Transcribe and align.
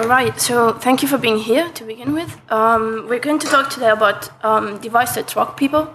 All 0.00 0.08
right, 0.08 0.40
so 0.40 0.72
thank 0.72 1.02
you 1.02 1.08
for 1.08 1.18
being 1.18 1.36
here 1.36 1.68
to 1.72 1.84
begin 1.84 2.14
with. 2.14 2.40
Um, 2.50 3.06
we're 3.06 3.18
going 3.18 3.38
to 3.38 3.46
talk 3.46 3.68
today 3.68 3.90
about 3.90 4.30
um, 4.42 4.78
devices 4.78 5.16
that 5.16 5.28
track 5.28 5.58
people, 5.58 5.92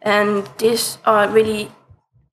and 0.00 0.48
these 0.58 0.98
are 1.04 1.28
really 1.28 1.68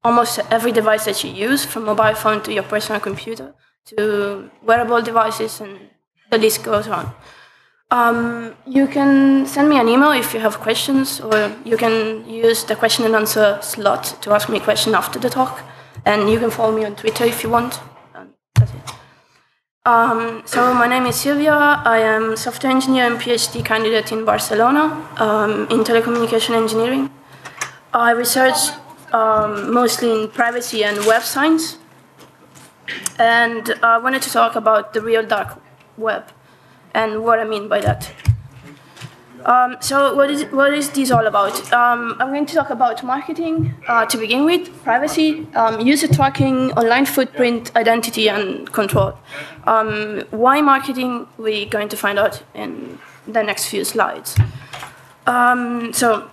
almost 0.03 0.39
every 0.51 0.71
device 0.71 1.05
that 1.05 1.23
you 1.23 1.31
use, 1.31 1.65
from 1.65 1.85
mobile 1.85 2.13
phone 2.13 2.43
to 2.43 2.53
your 2.53 2.61
personal 2.61 3.01
computer 3.01 3.55
to 3.85 4.51
wearable 4.61 5.01
devices, 5.01 5.59
and 5.61 5.89
the 6.29 6.37
list 6.37 6.63
goes 6.63 6.87
on. 6.87 7.11
Um, 7.89 8.53
you 8.67 8.85
can 8.85 9.47
send 9.47 9.67
me 9.67 9.79
an 9.79 9.89
email 9.89 10.11
if 10.11 10.31
you 10.31 10.39
have 10.41 10.59
questions, 10.59 11.19
or 11.21 11.51
you 11.65 11.75
can 11.75 12.29
use 12.29 12.65
the 12.65 12.75
question 12.75 13.03
and 13.03 13.15
answer 13.15 13.57
slot 13.63 14.15
to 14.21 14.31
ask 14.31 14.47
me 14.47 14.57
a 14.57 14.61
question 14.61 14.93
after 14.93 15.17
the 15.17 15.31
talk. 15.31 15.63
And 16.05 16.29
you 16.29 16.37
can 16.37 16.51
follow 16.51 16.77
me 16.77 16.85
on 16.85 16.95
Twitter 16.95 17.23
if 17.23 17.41
you 17.41 17.49
want. 17.49 17.79
Um, 19.87 20.41
so 20.47 20.73
my 20.73 20.87
name 20.87 21.05
is 21.05 21.15
Silvia. 21.15 21.53
I 21.53 21.99
am 21.99 22.35
software 22.35 22.71
engineer 22.71 23.05
and 23.05 23.21
PhD 23.21 23.63
candidate 23.63 24.11
in 24.11 24.25
Barcelona 24.25 25.07
um, 25.17 25.67
in 25.69 25.83
telecommunication 25.83 26.55
engineering. 26.55 27.11
I 27.93 28.09
research 28.09 28.71
um, 29.13 29.71
mostly 29.71 30.09
in 30.11 30.29
privacy 30.29 30.83
and 30.83 30.97
web 31.05 31.21
science, 31.21 31.77
and 33.19 33.75
I 33.83 33.99
wanted 33.99 34.23
to 34.23 34.31
talk 34.31 34.55
about 34.55 34.93
the 34.93 35.01
real 35.01 35.23
dark 35.23 35.61
web 35.97 36.31
and 36.95 37.23
what 37.23 37.37
I 37.37 37.43
mean 37.43 37.67
by 37.67 37.79
that. 37.81 38.11
Um, 39.45 39.77
so 39.79 40.15
what 40.15 40.31
is, 40.31 40.45
what 40.45 40.73
is 40.73 40.89
this 40.89 41.11
all 41.11 41.27
about? 41.27 41.71
Um, 41.71 42.15
I'm 42.19 42.29
going 42.29 42.47
to 42.47 42.55
talk 42.55 42.71
about 42.71 43.03
marketing 43.03 43.75
uh, 43.87 44.05
to 44.07 44.17
begin 44.17 44.43
with, 44.43 44.83
privacy, 44.83 45.45
um, 45.53 45.79
user 45.81 46.07
tracking, 46.07 46.71
online 46.71 47.05
footprint, 47.05 47.71
identity, 47.75 48.27
and 48.27 48.71
control. 48.73 49.17
Um, 49.67 50.23
why 50.31 50.61
marketing? 50.61 51.27
We're 51.37 51.67
going 51.67 51.89
to 51.89 51.97
find 51.97 52.17
out 52.17 52.41
in 52.55 52.97
the 53.27 53.43
next 53.43 53.67
few 53.67 53.83
slides. 53.83 54.35
Um, 55.27 55.93
so 55.93 56.27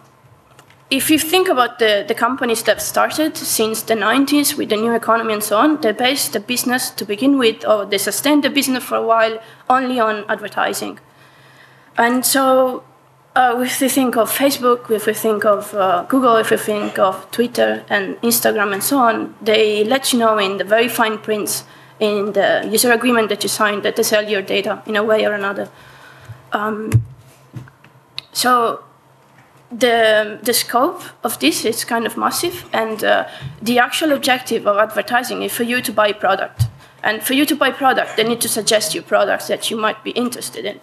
if 0.88 1.10
you 1.10 1.18
think 1.18 1.48
about 1.48 1.78
the, 1.78 2.04
the 2.08 2.14
companies 2.14 2.62
that 2.62 2.80
started 2.80 3.36
since 3.36 3.82
the 3.82 3.94
90s 3.94 4.56
with 4.56 4.70
the 4.70 4.76
new 4.76 4.94
economy 4.94 5.34
and 5.34 5.42
so 5.42 5.58
on, 5.58 5.80
they 5.82 5.92
based 5.92 6.32
the 6.32 6.40
business 6.40 6.90
to 6.90 7.04
begin 7.04 7.36
with, 7.38 7.66
or 7.66 7.84
they 7.84 7.98
sustained 7.98 8.42
the 8.42 8.50
business 8.50 8.84
for 8.84 8.96
a 8.96 9.06
while 9.06 9.38
only 9.68 10.00
on 10.00 10.24
advertising. 10.30 10.98
And 11.98 12.24
so 12.24 12.84
uh, 13.34 13.58
if 13.64 13.80
we 13.80 13.88
think 13.88 14.16
of 14.16 14.30
Facebook, 14.30 14.90
if 14.90 15.06
we 15.06 15.14
think 15.14 15.44
of 15.44 15.74
uh, 15.74 16.04
Google, 16.08 16.36
if 16.36 16.50
we 16.50 16.56
think 16.56 16.98
of 16.98 17.30
Twitter 17.30 17.84
and 17.88 18.16
Instagram 18.20 18.72
and 18.72 18.82
so 18.82 18.98
on, 18.98 19.34
they 19.40 19.84
let 19.84 20.12
you 20.12 20.18
know 20.18 20.38
in 20.38 20.58
the 20.58 20.64
very 20.64 20.88
fine 20.88 21.18
prints 21.18 21.64
in 21.98 22.32
the 22.32 22.68
user 22.70 22.92
agreement 22.92 23.28
that 23.30 23.42
you 23.42 23.48
signed 23.48 23.84
that 23.84 23.96
they 23.96 24.02
sell 24.02 24.28
your 24.28 24.42
data 24.42 24.82
in 24.86 24.96
a 24.96 25.02
way 25.02 25.24
or 25.24 25.32
another. 25.32 25.70
Um, 26.52 27.02
so 28.32 28.84
the, 29.70 30.38
the 30.42 30.52
scope 30.52 31.02
of 31.24 31.38
this 31.38 31.64
is 31.64 31.84
kind 31.84 32.04
of 32.04 32.18
massive, 32.18 32.68
and 32.72 33.02
uh, 33.02 33.28
the 33.62 33.78
actual 33.78 34.12
objective 34.12 34.66
of 34.66 34.76
advertising 34.76 35.42
is 35.42 35.52
for 35.52 35.62
you 35.62 35.80
to 35.80 35.92
buy 35.92 36.12
product. 36.12 36.64
And 37.02 37.22
for 37.22 37.32
you 37.32 37.46
to 37.46 37.56
buy 37.56 37.70
product, 37.70 38.16
they 38.16 38.24
need 38.24 38.40
to 38.42 38.48
suggest 38.48 38.94
you 38.94 39.02
products 39.02 39.48
that 39.48 39.70
you 39.70 39.76
might 39.76 40.04
be 40.04 40.10
interested 40.10 40.64
in. 40.64 40.80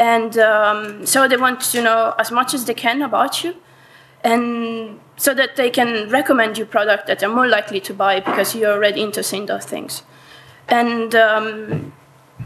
And 0.00 0.38
um, 0.38 1.04
so 1.04 1.28
they 1.28 1.36
want 1.36 1.60
to 1.60 1.82
know 1.82 2.14
as 2.18 2.30
much 2.30 2.54
as 2.54 2.64
they 2.64 2.72
can 2.72 3.02
about 3.02 3.44
you, 3.44 3.54
and 4.24 4.98
so 5.16 5.34
that 5.34 5.56
they 5.56 5.68
can 5.68 6.08
recommend 6.08 6.56
you 6.56 6.64
product 6.64 7.06
that 7.06 7.18
they're 7.18 7.28
more 7.28 7.46
likely 7.46 7.80
to 7.80 7.92
buy 7.92 8.20
because 8.20 8.54
you're 8.56 8.72
already 8.72 9.02
interested 9.02 9.36
in 9.36 9.46
those 9.46 9.66
things. 9.66 10.02
And 10.68 11.14
um, 11.14 11.92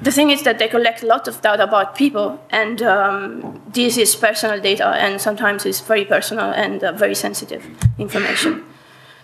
the 0.03 0.11
thing 0.11 0.31
is 0.31 0.43
that 0.43 0.59
they 0.59 0.67
collect 0.67 1.05
a 1.05 1.07
lot 1.07 1.29
of 1.29 1.41
data 1.43 1.63
about 1.63 1.95
people, 1.95 2.41
and 2.51 2.83
um, 2.83 3.63
this 3.73 3.97
is 3.97 4.17
personal 4.17 4.61
data, 4.61 4.89
and 4.89 5.21
sometimes 5.21 5.65
it's 5.65 5.81
very 5.81 6.05
personal 6.05 6.51
and 6.51 6.83
uh, 6.83 6.91
very 6.91 7.15
sensitive 7.15 7.65
information. 7.99 8.65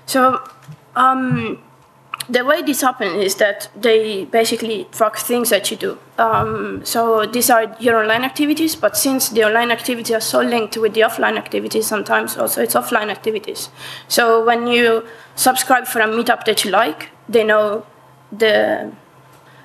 So 0.07 0.41
um, 0.95 1.59
the 2.29 2.45
way 2.45 2.63
this 2.63 2.81
happens 2.83 3.25
is 3.25 3.35
that 3.37 3.69
they 3.75 4.25
basically 4.25 4.87
track 4.93 5.17
things 5.17 5.51
that 5.51 5.71
you 5.71 5.77
do. 5.77 5.99
Um, 6.19 6.85
so 6.85 7.27
these 7.27 7.51
are 7.51 7.75
your 7.81 7.97
online 8.01 8.25
activities, 8.25 8.77
but 8.77 8.97
since 8.97 9.31
the 9.31 9.45
online 9.45 9.71
activities 9.71 10.15
are 10.15 10.21
so 10.21 10.41
linked 10.41 10.77
with 10.77 10.95
the 10.95 11.01
offline 11.01 11.37
activities, 11.37 11.87
sometimes 11.87 12.37
also 12.37 12.63
it's 12.63 12.75
offline 12.75 13.11
activities. 13.11 13.69
So 14.09 14.45
when 14.45 14.67
you 14.67 15.05
subscribe 15.35 15.87
for 15.87 16.01
a 16.01 16.07
meetup 16.07 16.45
that 16.45 16.65
you 16.65 16.71
like, 16.71 17.09
they 17.29 17.45
know 17.45 17.87
the 18.31 18.93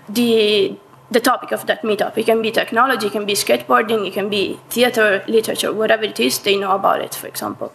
the 0.08 0.78
the 1.12 1.20
topic 1.20 1.52
of 1.52 1.68
that 1.68 1.84
meetup. 1.84 2.18
It 2.18 2.26
can 2.26 2.42
be 2.42 2.52
technology, 2.52 3.08
it 3.08 3.12
can 3.12 3.26
be 3.26 3.34
skateboarding, 3.34 4.08
it 4.08 4.14
can 4.14 4.30
be 4.30 4.60
theater, 4.70 5.24
literature, 5.28 5.72
whatever 5.72 6.04
it 6.04 6.20
is, 6.20 6.40
they 6.40 6.58
know 6.58 6.72
about 6.72 7.02
it, 7.02 7.14
for 7.14 7.28
example. 7.28 7.72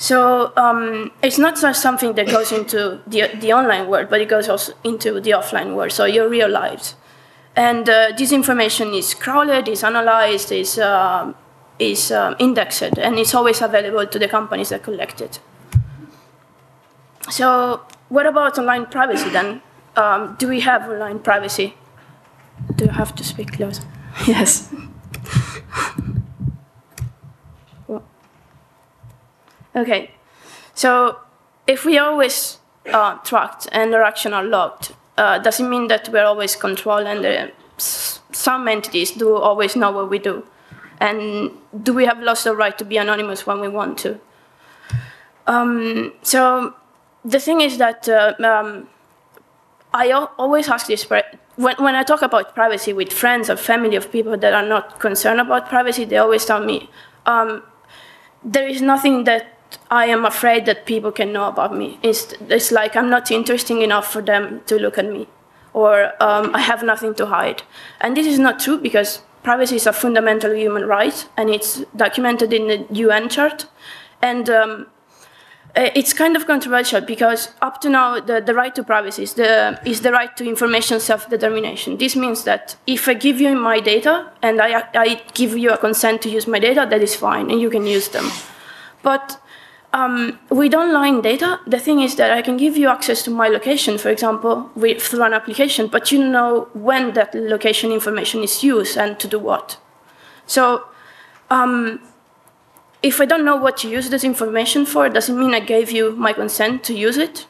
So 0.00 0.50
um, 0.56 1.10
it's 1.22 1.36
not 1.36 1.60
just 1.60 1.82
something 1.82 2.14
that 2.14 2.26
goes 2.26 2.52
into 2.52 3.00
the, 3.06 3.28
the 3.38 3.52
online 3.52 3.86
world, 3.86 4.08
but 4.08 4.22
it 4.22 4.30
goes 4.30 4.48
also 4.48 4.72
into 4.82 5.20
the 5.20 5.32
offline 5.32 5.76
world, 5.76 5.92
so 5.92 6.06
your 6.06 6.26
real 6.26 6.48
lives. 6.48 6.94
And 7.54 7.86
uh, 7.86 8.12
this 8.16 8.32
information 8.32 8.94
is 8.94 9.12
crawled, 9.12 9.68
is 9.68 9.84
analyzed, 9.84 10.52
is, 10.52 10.78
uh, 10.78 11.34
is 11.78 12.10
um, 12.12 12.34
indexed, 12.38 12.96
and 12.96 13.18
it's 13.18 13.34
always 13.34 13.60
available 13.60 14.06
to 14.06 14.18
the 14.18 14.26
companies 14.26 14.70
that 14.70 14.82
collect 14.82 15.20
it. 15.20 15.38
So 17.28 17.82
what 18.08 18.24
about 18.24 18.58
online 18.58 18.86
privacy 18.86 19.28
then? 19.28 19.60
Um, 19.96 20.34
do 20.38 20.48
we 20.48 20.60
have 20.60 20.88
online 20.88 21.18
privacy? 21.18 21.74
Do 22.74 22.88
I 22.88 22.92
have 22.92 23.14
to 23.16 23.22
speak 23.22 23.52
close? 23.52 23.82
yes. 24.26 24.74
okay, 29.74 30.10
so 30.74 31.18
if 31.66 31.84
we 31.84 31.98
always 31.98 32.58
uh, 32.92 33.16
tracked 33.18 33.68
and 33.72 33.94
our 33.94 34.02
action 34.02 34.32
are 34.32 34.44
logged, 34.44 34.94
uh, 35.16 35.38
does 35.38 35.60
it 35.60 35.64
mean 35.64 35.88
that 35.88 36.08
we're 36.08 36.24
always 36.24 36.56
controlled 36.56 37.06
and 37.06 37.24
uh, 37.24 37.48
some 37.78 38.68
entities 38.68 39.10
do 39.10 39.36
always 39.36 39.76
know 39.76 39.90
what 39.90 40.10
we 40.10 40.18
do? 40.18 40.44
And 41.00 41.50
do 41.82 41.94
we 41.94 42.04
have 42.04 42.20
lost 42.20 42.44
the 42.44 42.54
right 42.54 42.76
to 42.78 42.84
be 42.84 42.96
anonymous 42.98 43.46
when 43.46 43.60
we 43.60 43.68
want 43.68 43.98
to? 43.98 44.20
Um, 45.46 46.12
so 46.22 46.74
the 47.24 47.40
thing 47.40 47.60
is 47.60 47.78
that 47.78 48.08
uh, 48.08 48.34
um, 48.44 48.88
I 49.92 50.10
always 50.12 50.68
ask 50.68 50.86
this 50.86 51.08
when, 51.60 51.74
when 51.78 51.94
I 51.94 52.02
talk 52.02 52.22
about 52.22 52.54
privacy 52.54 52.92
with 52.92 53.12
friends 53.12 53.50
or 53.50 53.56
family 53.56 53.96
of 53.96 54.10
people 54.10 54.36
that 54.36 54.54
are 54.54 54.66
not 54.66 55.00
concerned 55.00 55.40
about 55.40 55.68
privacy, 55.68 56.04
they 56.04 56.16
always 56.16 56.44
tell 56.44 56.64
me, 56.64 56.88
um, 57.26 57.62
there 58.42 58.66
is 58.66 58.80
nothing 58.80 59.24
that 59.24 59.59
I 59.90 60.06
am 60.06 60.24
afraid 60.24 60.66
that 60.66 60.86
people 60.86 61.12
can 61.12 61.32
know 61.32 61.48
about 61.48 61.76
me. 61.76 61.98
It's, 62.02 62.32
it's 62.48 62.70
like 62.70 62.96
I'm 62.96 63.10
not 63.10 63.30
interesting 63.30 63.82
enough 63.82 64.12
for 64.12 64.22
them 64.22 64.62
to 64.66 64.78
look 64.78 64.98
at 64.98 65.06
me, 65.06 65.26
or 65.72 66.12
um, 66.22 66.54
I 66.54 66.60
have 66.60 66.82
nothing 66.82 67.14
to 67.16 67.26
hide. 67.26 67.62
And 68.00 68.16
this 68.16 68.26
is 68.26 68.38
not 68.38 68.60
true 68.60 68.78
because 68.78 69.22
privacy 69.42 69.76
is 69.76 69.86
a 69.86 69.92
fundamental 69.92 70.54
human 70.54 70.86
right, 70.86 71.26
and 71.36 71.50
it's 71.50 71.84
documented 71.96 72.52
in 72.52 72.68
the 72.68 72.86
UN 72.94 73.28
chart. 73.28 73.66
And 74.22 74.50
um, 74.50 74.86
uh, 75.76 75.88
it's 75.94 76.12
kind 76.12 76.36
of 76.36 76.46
controversial 76.46 77.00
because 77.00 77.50
up 77.62 77.80
to 77.80 77.88
now 77.88 78.18
the, 78.18 78.40
the 78.40 78.52
right 78.54 78.74
to 78.74 78.82
privacy 78.82 79.22
is 79.22 79.34
the, 79.34 79.80
is 79.84 80.00
the 80.00 80.10
right 80.10 80.36
to 80.36 80.44
information 80.44 80.98
self-determination. 80.98 81.96
This 81.96 82.16
means 82.16 82.44
that 82.44 82.76
if 82.86 83.06
I 83.06 83.14
give 83.14 83.40
you 83.40 83.54
my 83.54 83.78
data 83.78 84.32
and 84.42 84.60
I, 84.60 84.84
I 84.94 85.22
give 85.34 85.56
you 85.56 85.70
a 85.70 85.78
consent 85.78 86.22
to 86.22 86.28
use 86.28 86.48
my 86.48 86.58
data, 86.58 86.86
that 86.90 87.02
is 87.02 87.14
fine 87.14 87.50
and 87.50 87.60
you 87.60 87.70
can 87.70 87.86
use 87.86 88.08
them. 88.08 88.28
But 89.02 89.39
um, 89.92 90.38
with 90.50 90.74
online 90.74 91.20
data, 91.20 91.60
the 91.66 91.78
thing 91.78 92.00
is 92.00 92.16
that 92.16 92.30
I 92.30 92.42
can 92.42 92.56
give 92.56 92.76
you 92.76 92.88
access 92.88 93.22
to 93.24 93.30
my 93.30 93.48
location, 93.48 93.98
for 93.98 94.08
example, 94.08 94.70
with, 94.74 95.02
through 95.02 95.24
an 95.24 95.32
application, 95.32 95.88
but 95.88 96.12
you 96.12 96.24
know 96.26 96.68
when 96.74 97.14
that 97.14 97.34
location 97.34 97.90
information 97.90 98.42
is 98.42 98.62
used 98.62 98.96
and 98.96 99.18
to 99.18 99.26
do 99.26 99.38
what. 99.38 99.78
So 100.46 100.84
um, 101.50 102.00
if 103.02 103.20
I 103.20 103.24
don't 103.24 103.44
know 103.44 103.56
what 103.56 103.78
to 103.78 103.88
use 103.88 104.10
this 104.10 104.22
information 104.22 104.86
for, 104.86 105.08
does 105.08 105.28
it 105.28 105.34
mean 105.34 105.54
I 105.54 105.60
gave 105.60 105.90
you 105.90 106.12
my 106.12 106.32
consent 106.32 106.84
to 106.84 106.94
use 106.94 107.16
it? 107.16 107.46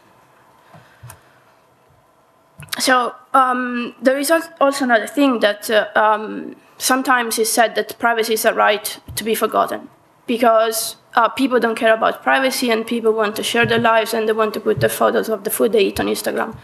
So 2.79 3.15
um, 3.35 3.95
there 4.01 4.19
is 4.19 4.31
also 4.31 4.85
another 4.85 5.07
thing 5.07 5.41
that 5.41 5.69
uh, 5.71 5.89
um, 5.95 6.57
sometimes 6.79 7.39
is 7.39 7.53
said 7.53 7.75
that 7.75 7.99
privacy 7.99 8.35
is 8.35 8.45
a 8.47 8.55
right 8.55 8.99
to 9.17 9.25
be 9.25 9.35
forgotten 9.35 9.91
because 10.27 10.97
uh, 11.15 11.29
people 11.29 11.59
don't 11.59 11.75
care 11.75 11.95
about 11.95 12.23
privacy 12.23 12.71
and 12.71 12.87
people 12.87 13.12
want 13.12 13.37
to 13.37 13.43
share 13.43 13.67
their 13.67 13.79
lives 13.79 14.15
and 14.15 14.29
they 14.29 14.33
want 14.33 14.55
to 14.55 14.61
put 14.61 14.81
the 14.81 14.89
photos 14.89 15.29
of 15.29 15.45
the 15.45 15.51
food 15.51 15.73
they 15.73 15.85
eat 15.87 16.01
on 16.01 16.07
Instagram. 16.07 16.57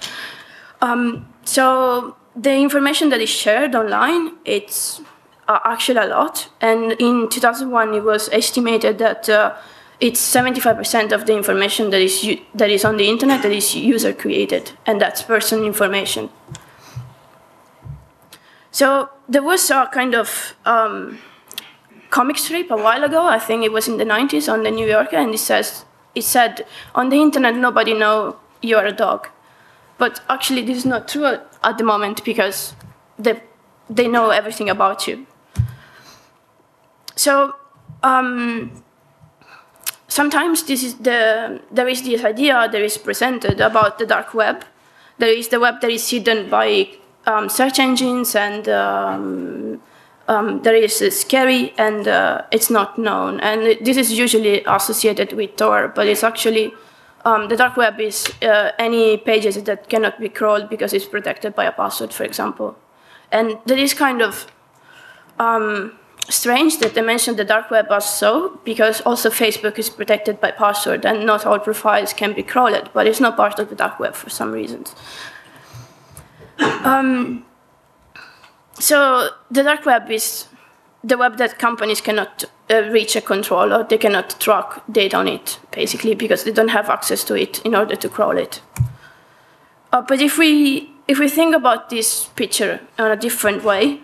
Um, 0.80 1.26
so 1.44 2.16
the 2.34 2.54
information 2.54 3.08
that 3.10 3.20
is 3.20 3.30
shared 3.30 3.74
online, 3.74 4.32
it's 4.44 5.00
uh, 5.48 5.58
actually 5.64 6.00
a 6.00 6.06
lot. 6.06 6.48
And 6.60 6.92
in 6.92 7.28
2001, 7.28 7.94
it 7.94 8.04
was 8.04 8.28
estimated 8.30 8.98
that 8.98 9.28
uh, 9.28 9.56
it's 10.00 10.20
75% 10.20 11.12
of 11.12 11.26
the 11.26 11.34
information 11.34 11.90
that 11.90 12.00
is, 12.00 12.38
that 12.54 12.70
is 12.70 12.84
on 12.84 12.98
the 12.98 13.08
internet 13.08 13.42
that 13.42 13.52
is 13.52 13.74
user 13.74 14.12
created, 14.12 14.72
and 14.84 15.00
that's 15.00 15.22
personal 15.22 15.64
information. 15.64 16.28
So 18.70 19.08
there 19.26 19.42
was 19.42 19.70
a 19.70 19.88
kind 19.90 20.14
of 20.14 20.54
um, 20.66 21.18
comic 22.10 22.38
strip 22.38 22.70
a 22.70 22.76
while 22.76 23.04
ago. 23.04 23.26
I 23.26 23.38
think 23.38 23.64
it 23.64 23.72
was 23.72 23.88
in 23.88 23.96
the 23.98 24.04
90s 24.04 24.52
on 24.52 24.62
the 24.62 24.70
New 24.70 24.86
Yorker, 24.86 25.16
and 25.16 25.34
it 25.34 25.38
says 25.38 25.84
it 26.14 26.24
said 26.24 26.66
on 26.94 27.10
the 27.10 27.16
internet 27.16 27.54
nobody 27.56 27.94
know 27.94 28.36
you 28.62 28.76
are 28.76 28.86
a 28.86 28.92
dog, 28.92 29.28
but 29.98 30.20
actually 30.28 30.62
this 30.62 30.78
is 30.78 30.86
not 30.86 31.08
true 31.08 31.26
at 31.62 31.78
the 31.78 31.84
moment 31.84 32.24
because 32.24 32.74
they 33.18 33.40
they 33.88 34.08
know 34.08 34.30
everything 34.30 34.68
about 34.68 35.06
you. 35.06 35.26
So 37.14 37.54
um, 38.02 38.82
sometimes 40.08 40.64
this 40.64 40.82
is 40.82 40.94
the 40.96 41.60
there 41.70 41.88
is 41.88 42.02
this 42.02 42.24
idea 42.24 42.68
that 42.70 42.80
is 42.80 42.98
presented 42.98 43.60
about 43.60 43.98
the 43.98 44.06
dark 44.06 44.34
web. 44.34 44.64
There 45.18 45.32
is 45.32 45.48
the 45.48 45.58
web 45.60 45.80
that 45.80 45.90
is 45.90 46.08
hidden 46.10 46.50
by 46.50 46.90
um, 47.26 47.48
search 47.48 47.78
engines 47.78 48.34
and 48.34 48.68
um, 48.68 49.80
um, 50.28 50.62
there 50.62 50.74
is 50.74 51.02
scary 51.16 51.72
and 51.78 52.08
uh, 52.08 52.42
it's 52.50 52.70
not 52.70 52.98
known. 52.98 53.40
And 53.40 53.78
this 53.84 53.96
is 53.96 54.12
usually 54.12 54.64
associated 54.64 55.32
with 55.32 55.56
Tor, 55.56 55.88
but 55.88 56.06
it's 56.06 56.24
actually 56.24 56.72
um, 57.24 57.48
the 57.48 57.56
dark 57.56 57.76
web 57.76 58.00
is 58.00 58.32
uh, 58.42 58.70
any 58.78 59.16
pages 59.16 59.60
that 59.62 59.88
cannot 59.88 60.20
be 60.20 60.28
crawled 60.28 60.68
because 60.68 60.92
it's 60.92 61.04
protected 61.04 61.54
by 61.54 61.64
a 61.64 61.72
password, 61.72 62.12
for 62.12 62.24
example. 62.24 62.76
And 63.32 63.58
that 63.66 63.78
is 63.78 63.94
kind 63.94 64.22
of 64.22 64.46
um, 65.38 65.98
strange 66.28 66.78
that 66.78 66.94
they 66.94 67.02
mentioned 67.02 67.36
the 67.36 67.44
dark 67.44 67.70
web 67.70 67.86
as 67.90 68.08
so, 68.08 68.60
because 68.64 69.00
also 69.00 69.30
Facebook 69.30 69.78
is 69.78 69.90
protected 69.90 70.40
by 70.40 70.52
password 70.52 71.04
and 71.04 71.26
not 71.26 71.44
all 71.44 71.58
profiles 71.58 72.12
can 72.12 72.32
be 72.32 72.42
crawled, 72.42 72.90
but 72.92 73.06
it's 73.06 73.20
not 73.20 73.36
part 73.36 73.58
of 73.58 73.70
the 73.70 73.74
dark 73.74 73.98
web 73.98 74.14
for 74.14 74.30
some 74.30 74.52
reasons. 74.52 74.94
Um, 76.58 77.44
so 78.78 79.30
the 79.50 79.62
dark 79.62 79.86
web 79.86 80.10
is 80.10 80.46
the 81.02 81.16
web 81.16 81.36
that 81.38 81.58
companies 81.58 82.00
cannot 82.00 82.44
uh, 82.68 82.82
reach 82.90 83.14
a 83.16 83.20
control 83.20 83.72
or 83.72 83.84
they 83.84 83.98
cannot 83.98 84.38
track 84.40 84.82
data 84.90 85.16
on 85.16 85.28
it, 85.28 85.58
basically, 85.70 86.14
because 86.14 86.44
they 86.44 86.52
don't 86.52 86.68
have 86.68 86.90
access 86.90 87.22
to 87.24 87.34
it 87.34 87.60
in 87.64 87.74
order 87.74 87.94
to 87.96 88.08
crawl 88.08 88.36
it. 88.36 88.60
Uh, 89.92 90.02
but 90.02 90.20
if 90.20 90.36
we, 90.36 90.90
if 91.06 91.18
we 91.18 91.28
think 91.28 91.54
about 91.54 91.90
this 91.90 92.26
picture 92.34 92.80
in 92.98 93.04
a 93.04 93.16
different 93.16 93.62
way, 93.62 94.00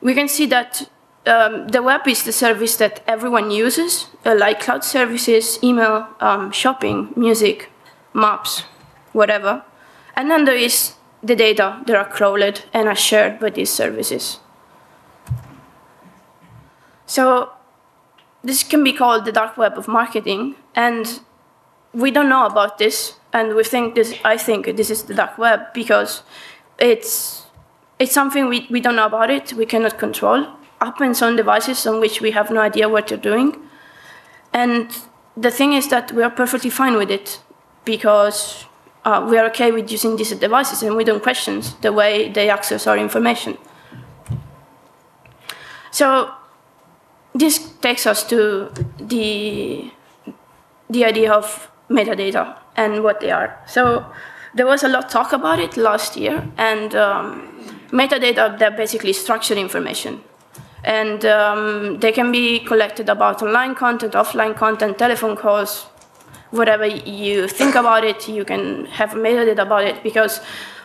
we 0.00 0.14
can 0.14 0.28
see 0.28 0.46
that 0.46 0.88
um, 1.26 1.68
the 1.68 1.82
web 1.82 2.06
is 2.06 2.22
the 2.22 2.32
service 2.32 2.76
that 2.76 3.02
everyone 3.06 3.50
uses, 3.50 4.06
uh, 4.24 4.36
like 4.38 4.60
cloud 4.60 4.84
services, 4.84 5.58
email, 5.64 6.06
um, 6.20 6.52
shopping, 6.52 7.12
music, 7.16 7.70
maps, 8.12 8.60
whatever. 9.12 9.64
And 10.14 10.30
then 10.30 10.44
there 10.44 10.56
is 10.56 10.94
the 11.24 11.34
data 11.34 11.82
that 11.86 11.96
are 11.96 12.08
crawled 12.08 12.64
and 12.74 12.86
are 12.86 12.94
shared 12.94 13.40
by 13.40 13.48
these 13.48 13.70
services. 13.70 14.40
So 17.06 17.50
this 18.42 18.62
can 18.62 18.84
be 18.84 18.92
called 18.92 19.24
the 19.24 19.32
dark 19.32 19.56
web 19.56 19.78
of 19.78 19.88
marketing, 19.88 20.56
and 20.74 21.20
we 21.94 22.10
don't 22.10 22.28
know 22.28 22.44
about 22.44 22.78
this, 22.78 23.14
and 23.32 23.54
we 23.54 23.64
think 23.64 23.94
this. 23.94 24.14
I 24.24 24.36
think 24.36 24.76
this 24.76 24.90
is 24.90 25.04
the 25.04 25.14
dark 25.14 25.38
web 25.38 25.72
because 25.72 26.22
it's 26.78 27.46
it's 27.98 28.12
something 28.12 28.48
we, 28.48 28.66
we 28.70 28.80
don't 28.80 28.96
know 28.96 29.06
about 29.06 29.30
it. 29.30 29.54
We 29.54 29.66
cannot 29.66 29.98
control. 29.98 30.46
Happens 30.80 31.22
on 31.22 31.36
devices 31.36 31.86
on 31.86 32.00
which 32.00 32.20
we 32.20 32.32
have 32.32 32.50
no 32.50 32.60
idea 32.60 32.88
what 32.88 33.10
you're 33.10 33.18
doing, 33.32 33.56
and 34.52 34.90
the 35.36 35.50
thing 35.50 35.72
is 35.72 35.88
that 35.88 36.12
we 36.12 36.22
are 36.22 36.30
perfectly 36.30 36.70
fine 36.70 36.96
with 36.96 37.10
it 37.10 37.40
because 37.84 38.66
uh, 39.04 39.26
we 39.28 39.38
are 39.38 39.46
okay 39.46 39.70
with 39.70 39.90
using 39.90 40.16
these 40.16 40.32
devices 40.32 40.82
and 40.82 40.96
we 40.96 41.04
don't 41.04 41.22
question 41.22 41.62
the 41.82 41.92
way 41.92 42.30
they 42.30 42.48
access 42.50 42.86
our 42.86 42.96
information. 42.96 43.56
So 45.90 46.30
this 47.34 47.58
takes 47.80 48.06
us 48.06 48.26
to 48.28 48.70
the, 48.98 49.90
the 50.90 51.04
idea 51.04 51.32
of 51.32 51.70
metadata 51.88 52.58
and 52.76 53.02
what 53.02 53.20
they 53.20 53.30
are. 53.30 53.60
So 53.66 54.04
there 54.54 54.66
was 54.66 54.82
a 54.82 54.88
lot 54.88 55.04
of 55.04 55.10
talk 55.10 55.32
about 55.32 55.58
it 55.58 55.76
last 55.76 56.16
year, 56.16 56.48
and 56.56 56.94
um, 56.94 57.82
metadata, 57.90 58.58
they're 58.58 58.70
basically 58.70 59.12
structured 59.12 59.58
information. 59.58 60.22
And 60.84 61.24
um, 61.24 61.98
they 62.00 62.12
can 62.12 62.30
be 62.30 62.60
collected 62.60 63.08
about 63.08 63.42
online 63.42 63.74
content, 63.74 64.12
offline 64.12 64.54
content, 64.54 64.98
telephone 64.98 65.34
calls, 65.34 65.86
whatever 66.54 66.86
you 66.86 67.48
think 67.48 67.74
about 67.74 68.04
it, 68.04 68.28
you 68.28 68.44
can 68.44 68.86
have 68.86 69.10
metadata 69.10 69.62
about 69.62 69.84
it 69.84 70.02
because 70.02 70.40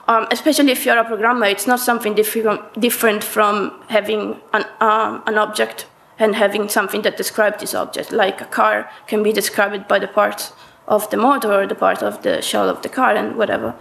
um, 0.08 0.28
especially 0.32 0.72
if 0.72 0.86
you're 0.86 0.98
a 0.98 1.06
programmer, 1.06 1.46
it's 1.46 1.68
not 1.68 1.80
something 1.80 2.16
different 2.16 3.24
from 3.24 3.72
having 3.90 4.42
an, 4.54 4.64
um, 4.82 5.22
an 5.28 5.38
object 5.38 5.86
and 6.18 6.36
having 6.36 6.68
something 6.68 7.04
that 7.04 7.16
describes 7.16 7.62
this 7.62 7.76
object. 7.76 8.12
Like 8.12 8.42
a 8.42 8.46
car 8.46 8.90
can 9.06 9.22
be 9.22 9.32
described 9.32 9.88
by 9.88 10.00
the 10.00 10.08
parts 10.08 10.52
of 10.88 11.08
the 11.12 11.18
motor 11.18 11.54
or 11.54 11.68
the 11.68 11.76
part 11.76 12.02
of 12.02 12.24
the 12.24 12.42
shell 12.42 12.68
of 12.68 12.82
the 12.82 12.90
car 12.90 13.14
and 13.16 13.38
whatever. 13.38 13.76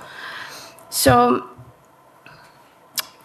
So 0.90 1.49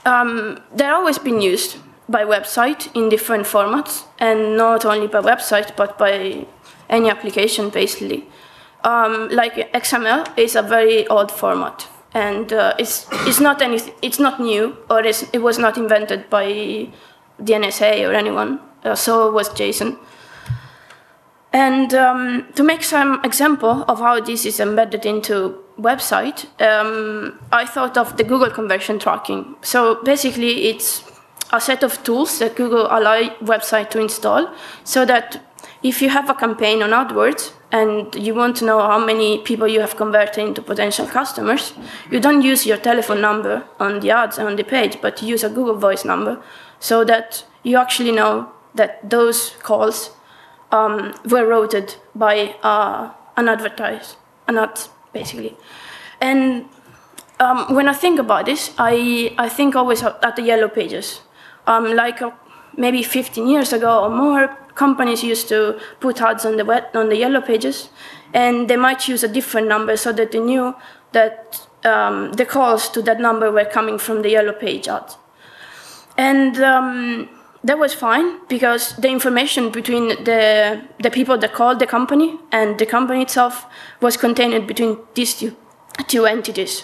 um, 0.05 0.61
they're 0.73 0.95
always 0.95 1.19
been 1.19 1.41
used 1.41 1.77
by 2.07 2.23
website 2.23 2.93
in 2.95 3.09
different 3.09 3.45
formats, 3.45 4.03
and 4.19 4.57
not 4.57 4.85
only 4.85 5.07
by 5.07 5.21
website, 5.21 5.75
but 5.75 5.97
by 5.97 6.45
any 6.89 7.09
application, 7.09 7.69
basically 7.69 8.27
um, 8.83 9.29
like 9.29 9.71
XML 9.73 10.37
is 10.37 10.55
a 10.55 10.61
very 10.61 11.07
old 11.07 11.31
format, 11.31 11.87
and 12.13 12.51
uh, 12.51 12.73
it's 12.77 13.07
it's 13.27 13.39
not 13.39 13.61
anything. 13.61 13.93
It's 14.01 14.19
not 14.19 14.39
new, 14.39 14.77
or 14.89 15.01
it 15.03 15.41
was 15.41 15.57
not 15.57 15.77
invented 15.77 16.29
by 16.29 16.89
the 17.39 17.53
NSA 17.53 18.09
or 18.09 18.13
anyone. 18.13 18.59
Uh, 18.83 18.95
so 18.95 19.31
was 19.31 19.49
JSON. 19.49 19.97
And 21.53 21.93
um, 21.93 22.47
to 22.55 22.63
make 22.63 22.83
some 22.83 23.23
example 23.23 23.85
of 23.87 23.99
how 23.99 24.19
this 24.19 24.43
is 24.45 24.59
embedded 24.59 25.05
into 25.05 25.55
website, 25.79 26.47
um, 26.59 27.39
I 27.51 27.65
thought 27.65 27.95
of 27.95 28.17
the 28.17 28.23
Google 28.23 28.49
conversion 28.49 28.97
tracking. 28.97 29.55
So 29.61 30.03
basically, 30.03 30.69
it's 30.69 31.03
a 31.51 31.61
set 31.61 31.83
of 31.83 32.03
tools 32.03 32.39
that 32.39 32.55
Google 32.55 32.87
allow 32.87 33.21
website 33.41 33.91
to 33.91 33.99
install, 33.99 34.51
so 34.83 35.05
that 35.05 35.41
if 35.83 36.01
you 36.01 36.09
have 36.09 36.29
a 36.29 36.33
campaign 36.33 36.81
on 36.81 36.89
AdWords 36.89 37.51
and 37.73 38.13
you 38.13 38.35
want 38.35 38.55
to 38.57 38.65
know 38.65 38.79
how 38.79 39.03
many 39.03 39.39
people 39.39 39.67
you 39.67 39.79
have 39.79 39.97
converted 39.97 40.47
into 40.47 40.61
potential 40.61 41.07
customers, 41.07 41.73
you 42.11 42.19
don't 42.19 42.43
use 42.43 42.67
your 42.67 42.77
telephone 42.77 43.19
number 43.19 43.63
on 43.79 43.99
the 43.99 44.11
ads 44.11 44.37
on 44.37 44.55
the 44.55 44.63
page, 44.63 45.01
but 45.01 45.21
you 45.21 45.29
use 45.29 45.43
a 45.43 45.49
Google 45.49 45.75
Voice 45.75 46.05
number 46.05 46.39
so 46.79 47.03
that 47.03 47.43
you 47.63 47.77
actually 47.77 48.11
know 48.11 48.51
that 48.75 49.09
those 49.09 49.55
calls 49.63 50.11
um, 50.71 51.15
were 51.25 51.47
routed 51.47 51.95
by 52.13 52.55
uh, 52.61 53.11
an 53.37 53.49
advertise, 53.49 54.17
an 54.47 54.59
ad, 54.59 54.79
basically. 55.11 55.57
And 56.21 56.65
um, 57.39 57.73
when 57.73 57.87
I 57.87 57.93
think 57.93 58.19
about 58.19 58.45
this, 58.45 58.71
I, 58.77 59.33
I 59.39 59.49
think 59.49 59.75
always 59.75 60.03
at 60.03 60.35
the 60.35 60.43
yellow 60.43 60.67
pages. 60.67 61.21
Um, 61.65 61.95
like 61.95 62.21
uh, 62.21 62.31
maybe 62.77 63.01
15 63.01 63.47
years 63.47 63.73
ago 63.73 64.03
or 64.03 64.09
more, 64.09 64.57
companies 64.85 65.23
used 65.33 65.47
to 65.53 65.59
put 65.99 66.21
ads 66.29 66.45
on 66.49 66.55
the 66.59 66.65
on 66.99 67.05
the 67.13 67.19
yellow 67.25 67.41
pages, 67.41 67.77
and 68.33 68.55
they 68.69 68.79
might 68.87 69.01
use 69.13 69.21
a 69.29 69.31
different 69.37 69.67
number 69.75 69.95
so 70.05 70.09
that 70.19 70.29
they 70.31 70.43
knew 70.49 70.65
that 71.17 71.37
um, 71.91 72.17
the 72.39 72.45
calls 72.45 72.89
to 72.89 73.01
that 73.01 73.19
number 73.19 73.47
were 73.57 73.69
coming 73.77 73.97
from 74.05 74.21
the 74.23 74.31
yellow 74.37 74.55
page 74.65 74.87
ads. 74.87 75.17
And 76.17 76.57
um, 76.59 77.29
that 77.63 77.77
was 77.79 77.93
fine 77.93 78.39
because 78.47 78.95
the 78.97 79.09
information 79.09 79.71
between 79.71 80.07
the, 80.23 80.81
the 81.01 81.09
people 81.09 81.37
that 81.37 81.53
called 81.53 81.79
the 81.79 81.87
company 81.87 82.37
and 82.51 82.77
the 82.77 82.85
company 82.85 83.21
itself 83.21 83.65
was 84.01 84.17
contained 84.17 84.67
between 84.67 84.97
these 85.15 85.33
two, 85.39 85.55
two 86.07 86.25
entities. 86.25 86.83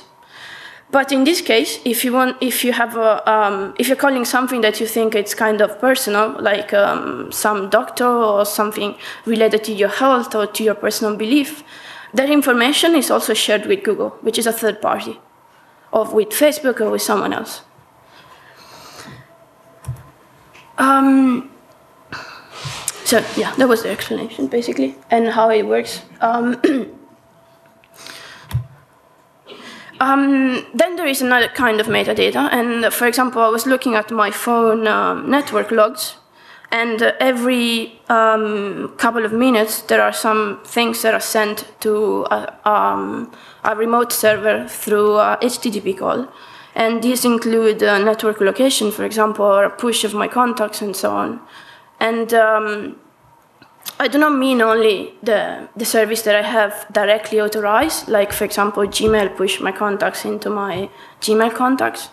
But 0.91 1.12
in 1.12 1.24
this 1.24 1.41
case, 1.41 1.79
if 1.86 2.03
you 2.03 2.13
want, 2.13 2.38
if 2.41 2.63
you 2.63 2.74
have 2.74 2.98
a, 2.98 3.29
um, 3.29 3.75
if 3.77 3.88
you're 3.88 3.96
calling 3.96 4.25
something 4.25 4.62
that 4.62 4.79
you 4.79 4.88
think 4.88 5.13
it's 5.13 5.36
kind 5.36 5.62
of 5.62 5.79
personal, 5.79 6.36
like 6.41 6.74
um, 6.74 7.31
some 7.31 7.69
doctor 7.69 8.08
or 8.08 8.43
something 8.43 8.96
related 9.25 9.63
to 9.65 9.72
your 9.72 9.89
health 9.89 10.34
or 10.34 10.48
to 10.48 10.63
your 10.63 10.74
personal 10.74 11.15
belief, 11.15 11.63
that 12.15 12.31
information 12.31 12.96
is 12.96 13.12
also 13.12 13.36
shared 13.36 13.67
with 13.67 13.84
Google, 13.84 14.10
which 14.22 14.39
is 14.39 14.48
a 14.48 14.51
third 14.51 14.81
party, 14.81 15.19
or 15.91 16.05
with 16.05 16.29
Facebook 16.29 16.81
or 16.81 16.89
with 16.89 17.03
someone 17.03 17.34
else. 17.34 17.62
Um, 20.79 21.51
so 23.05 23.24
yeah, 23.36 23.53
that 23.58 23.67
was 23.67 23.84
the 23.84 23.89
explanation 23.89 24.48
basically, 24.48 24.96
and 25.12 25.27
how 25.27 25.51
it 25.51 25.67
works. 25.67 26.01
Um, 30.00 30.65
then 30.74 30.96
there 30.96 31.08
is 31.08 31.22
another 31.22 31.50
kind 31.50 31.82
of 31.82 31.88
metadata, 31.88 32.50
and 32.53 32.94
for 32.94 33.06
example, 33.06 33.41
I 33.41 33.50
was 33.50 33.65
looking 33.65 33.96
at 33.96 34.12
my 34.12 34.32
phone 34.32 34.88
um, 34.88 35.29
network 35.29 35.72
logs, 35.72 36.15
and 36.72 37.01
uh, 37.01 37.12
every 37.20 38.00
um, 38.08 38.94
couple 38.98 39.25
of 39.25 39.34
minutes 39.34 39.82
there 39.82 40.01
are 40.01 40.13
some 40.13 40.62
things 40.63 41.01
that 41.01 41.13
are 41.13 41.20
sent 41.20 41.65
to 41.82 42.25
a, 42.32 42.70
um, 42.70 43.32
a 43.63 43.75
remote 43.75 44.13
server 44.13 44.68
through 44.70 45.18
a 45.18 45.38
HTTP 45.41 45.98
call, 45.98 46.27
And 46.75 47.01
these 47.03 47.25
include 47.25 47.84
uh, 47.84 47.98
network 48.00 48.39
location, 48.39 48.91
for 48.91 49.03
example, 49.03 49.46
or 49.46 49.70
push 49.70 50.03
of 50.03 50.13
my 50.13 50.27
contacts 50.27 50.82
and 50.82 50.96
so 50.96 51.12
on. 51.12 51.41
And 52.00 52.34
um, 52.34 52.96
I 54.01 54.08
do 54.08 54.18
not 54.18 54.38
mean 54.38 54.62
only 54.62 55.13
the, 55.22 55.68
the 55.75 55.84
service 55.84 56.22
that 56.22 56.34
I 56.34 56.41
have 56.41 56.88
directly 56.89 57.41
authorized, 57.41 58.08
like, 58.08 58.32
for 58.32 58.46
example, 58.46 58.84
Gmail 58.84 59.36
push 59.36 59.60
my 59.60 59.74
contacts 59.74 60.24
into 60.24 60.50
my 60.50 60.89
Gmail 61.20 61.53
contacts. 61.53 62.08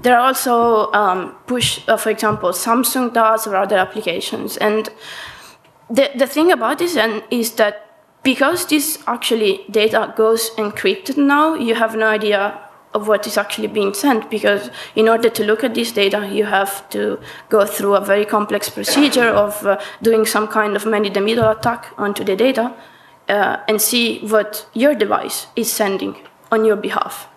There 0.00 0.16
are 0.18 0.28
also 0.28 0.90
um, 0.92 1.36
push, 1.46 1.86
uh, 1.88 1.98
for 1.98 2.08
example, 2.08 2.50
Samsung 2.52 3.12
does 3.12 3.46
or 3.46 3.54
other 3.54 3.76
applications. 3.76 4.56
And 4.56 4.88
the, 5.90 6.10
the 6.16 6.26
thing 6.26 6.52
about 6.52 6.78
this 6.78 6.96
and 6.96 7.22
is 7.30 7.52
that 7.56 7.82
because 8.22 8.66
this 8.66 8.98
actually 9.06 9.60
data 9.70 10.14
goes 10.16 10.50
encrypted 10.56 11.18
now, 11.18 11.54
you 11.54 11.74
have 11.74 11.94
no 11.94 12.06
idea 12.06 12.58
of 12.96 13.08
what 13.08 13.26
is 13.26 13.36
actually 13.36 13.68
being 13.68 13.92
sent 13.94 14.30
because 14.30 14.70
in 14.94 15.08
order 15.08 15.28
to 15.28 15.44
look 15.44 15.62
at 15.62 15.74
this 15.74 15.92
data, 15.92 16.26
you 16.38 16.46
have 16.46 16.88
to 16.90 17.18
go 17.50 17.64
through 17.66 17.94
a 17.94 18.00
very 18.00 18.24
complex 18.24 18.70
procedure 18.70 19.28
of 19.44 19.64
uh, 19.66 19.78
doing 20.02 20.24
some 20.24 20.48
kind 20.48 20.76
of 20.76 20.86
man-in-the-middle 20.86 21.48
attack 21.50 21.92
onto 21.98 22.24
the 22.24 22.34
data 22.34 22.72
uh, 23.28 23.56
and 23.68 23.80
see 23.80 24.20
what 24.20 24.66
your 24.72 24.94
device 24.94 25.46
is 25.56 25.70
sending 25.70 26.16
on 26.50 26.64
your 26.64 26.76
behalf. 26.76 27.28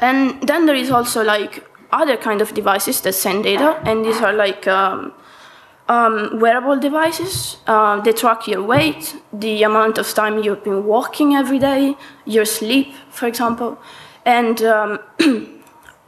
And 0.00 0.46
then 0.48 0.66
there 0.66 0.76
is 0.76 0.90
also 0.90 1.22
like 1.24 1.64
other 1.92 2.16
kind 2.16 2.40
of 2.40 2.54
devices 2.54 3.00
that 3.02 3.14
send 3.14 3.44
data, 3.44 3.80
and 3.84 4.04
these 4.04 4.20
are 4.20 4.32
like 4.32 4.66
um, 4.66 5.12
um, 5.88 6.40
wearable 6.40 6.78
devices. 6.78 7.58
Uh, 7.66 8.00
they 8.00 8.12
track 8.12 8.46
your 8.46 8.62
weight, 8.62 9.16
the 9.32 9.62
amount 9.62 9.98
of 9.98 10.12
time 10.12 10.42
you've 10.42 10.64
been 10.64 10.84
walking 10.84 11.34
every 11.34 11.58
day, 11.58 11.96
your 12.24 12.44
sleep, 12.44 12.92
for 13.10 13.26
example. 13.26 13.78
And 14.24 14.62
um, 14.62 14.98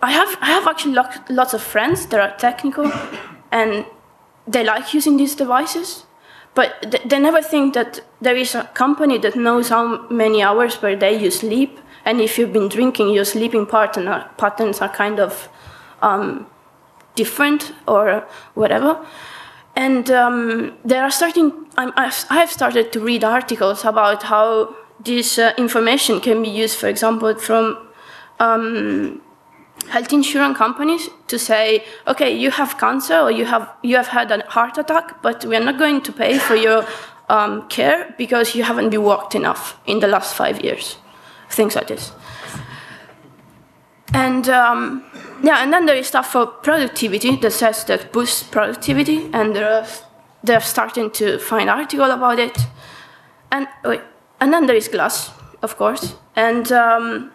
I 0.03 0.13
have 0.13 0.37
I 0.41 0.47
have 0.47 0.67
actually 0.67 0.95
lots 1.29 1.55
of 1.55 1.63
friends 1.63 2.07
that 2.07 2.21
are 2.21 2.37
technical, 2.37 2.91
and 3.51 3.85
they 4.47 4.65
like 4.65 4.95
using 4.95 5.17
these 5.17 5.35
devices, 5.35 6.05
but 6.55 6.69
th 6.91 7.03
they 7.11 7.19
never 7.19 7.43
think 7.43 7.75
that 7.75 8.01
there 8.21 8.37
is 8.37 8.55
a 8.55 8.63
company 8.75 9.19
that 9.19 9.35
knows 9.35 9.69
how 9.69 10.07
many 10.11 10.43
hours 10.43 10.77
per 10.77 10.97
day 10.97 11.15
you 11.23 11.31
sleep, 11.31 11.79
and 12.05 12.21
if 12.21 12.39
you've 12.39 12.53
been 12.53 12.69
drinking, 12.69 13.15
your 13.15 13.25
sleeping 13.25 13.67
pattern 13.67 14.07
patterns 14.37 14.81
are 14.81 14.93
kind 14.97 15.21
of 15.21 15.49
um, 16.03 16.47
different 17.15 17.73
or 17.87 18.25
whatever. 18.55 18.99
And 19.79 20.11
um, 20.11 20.73
there 20.85 21.05
are 21.05 21.11
starting, 21.13 21.53
I 21.77 22.11
have 22.31 22.51
started 22.51 22.93
to 22.95 22.99
read 22.99 23.23
articles 23.23 23.85
about 23.85 24.25
how 24.25 24.75
this 25.05 25.39
uh, 25.39 25.53
information 25.57 26.21
can 26.21 26.43
be 26.43 26.49
used, 26.49 26.77
for 26.77 26.89
example, 26.89 27.33
from 27.37 27.79
um, 28.41 29.23
health 29.89 30.13
insurance 30.13 30.59
companies 30.59 31.09
to 31.29 31.39
say, 31.39 31.85
okay, 32.09 32.37
you 32.37 32.51
have 32.51 32.77
cancer 32.77 33.21
or 33.21 33.31
you 33.31 33.45
have, 33.45 33.71
you 33.85 33.95
have 33.95 34.09
had 34.09 34.33
a 34.33 34.45
heart 34.49 34.79
attack, 34.79 35.23
but 35.23 35.45
we 35.45 35.55
are 35.55 35.65
not 35.65 35.79
going 35.79 36.03
to 36.03 36.11
pay 36.11 36.39
for 36.39 36.57
your 36.57 36.85
um, 37.29 37.69
care 37.69 38.13
because 38.19 38.57
you 38.57 38.65
haven't 38.65 38.91
been 38.91 39.05
walked 39.05 39.37
enough 39.37 39.79
in 39.87 40.01
the 40.01 40.09
last 40.09 40.35
five 40.35 40.61
years. 40.61 40.97
Things 41.51 41.77
like 41.77 41.87
this. 41.87 42.11
And 44.15 44.49
um, 44.49 45.05
yeah, 45.43 45.63
and 45.63 45.73
then 45.73 45.87
there 45.87 45.97
is 45.97 46.07
stuff 46.07 46.33
for 46.33 46.47
productivity 46.47 47.37
that 47.37 47.53
says 47.53 47.85
that 47.85 48.13
boosts 48.13 48.43
productivity, 48.43 49.29
and 49.33 49.55
they're, 49.55 49.87
they're 50.43 50.61
starting 50.61 51.11
to 51.13 51.39
find 51.39 51.69
article 51.69 52.11
about 52.11 52.39
it. 52.39 52.59
And 53.53 53.69
wait, 53.85 54.01
and 54.41 54.53
then 54.53 54.67
there 54.67 54.77
is 54.77 54.89
Glass, 54.89 55.31
of 55.63 55.77
course. 55.77 56.15
And 56.37 56.73
um, 56.73 57.31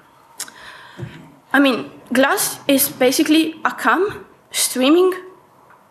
I 1.52 1.60
mean, 1.60 1.92
Glass 2.12 2.60
is 2.68 2.90
basically 2.90 3.56
a 3.64 3.72
cam 3.72 4.26
streaming 4.52 5.14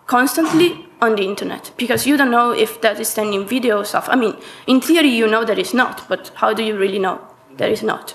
constantly 0.07 0.87
on 1.01 1.17
the 1.17 1.23
internet 1.23 1.73
because 1.77 2.07
you 2.07 2.17
don't 2.17 2.31
know 2.31 2.51
if 2.53 2.81
that 2.81 3.01
is 3.01 3.09
sending 3.09 3.47
video 3.47 3.83
stuff. 3.83 4.09
I 4.09 4.17
mean, 4.17 4.37
in 4.67 4.81
theory, 4.81 5.09
you 5.09 5.27
know 5.27 5.45
that 5.45 5.59
it's 5.59 5.75
not, 5.75 6.09
but 6.09 6.31
how 6.35 6.53
do 6.55 6.62
you 6.62 6.77
really 6.77 6.99
know 6.99 7.21
that 7.57 7.71
it's 7.71 7.83
not? 7.83 8.15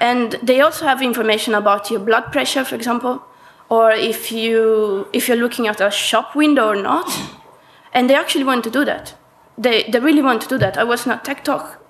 And 0.00 0.32
they 0.42 0.60
also 0.62 0.86
have 0.86 1.02
information 1.02 1.54
about 1.54 1.90
your 1.90 2.00
blood 2.00 2.32
pressure, 2.32 2.64
for 2.64 2.74
example, 2.74 3.22
or 3.68 3.92
if, 3.92 4.32
you, 4.32 5.06
if 5.12 5.28
you're 5.28 5.36
looking 5.36 5.68
at 5.68 5.80
a 5.80 5.90
shop 5.90 6.34
window 6.34 6.68
or 6.68 6.82
not. 6.82 7.08
And 7.92 8.08
they 8.08 8.14
actually 8.14 8.44
want 8.44 8.64
to 8.64 8.70
do 8.70 8.84
that. 8.86 9.14
They, 9.58 9.84
they 9.90 10.00
really 10.00 10.22
want 10.22 10.40
to 10.42 10.48
do 10.48 10.58
that. 10.58 10.78
I 10.78 10.84
was 10.84 11.06
on 11.06 11.18
a 11.18 11.20
tech 11.20 11.44
talk 11.44 11.84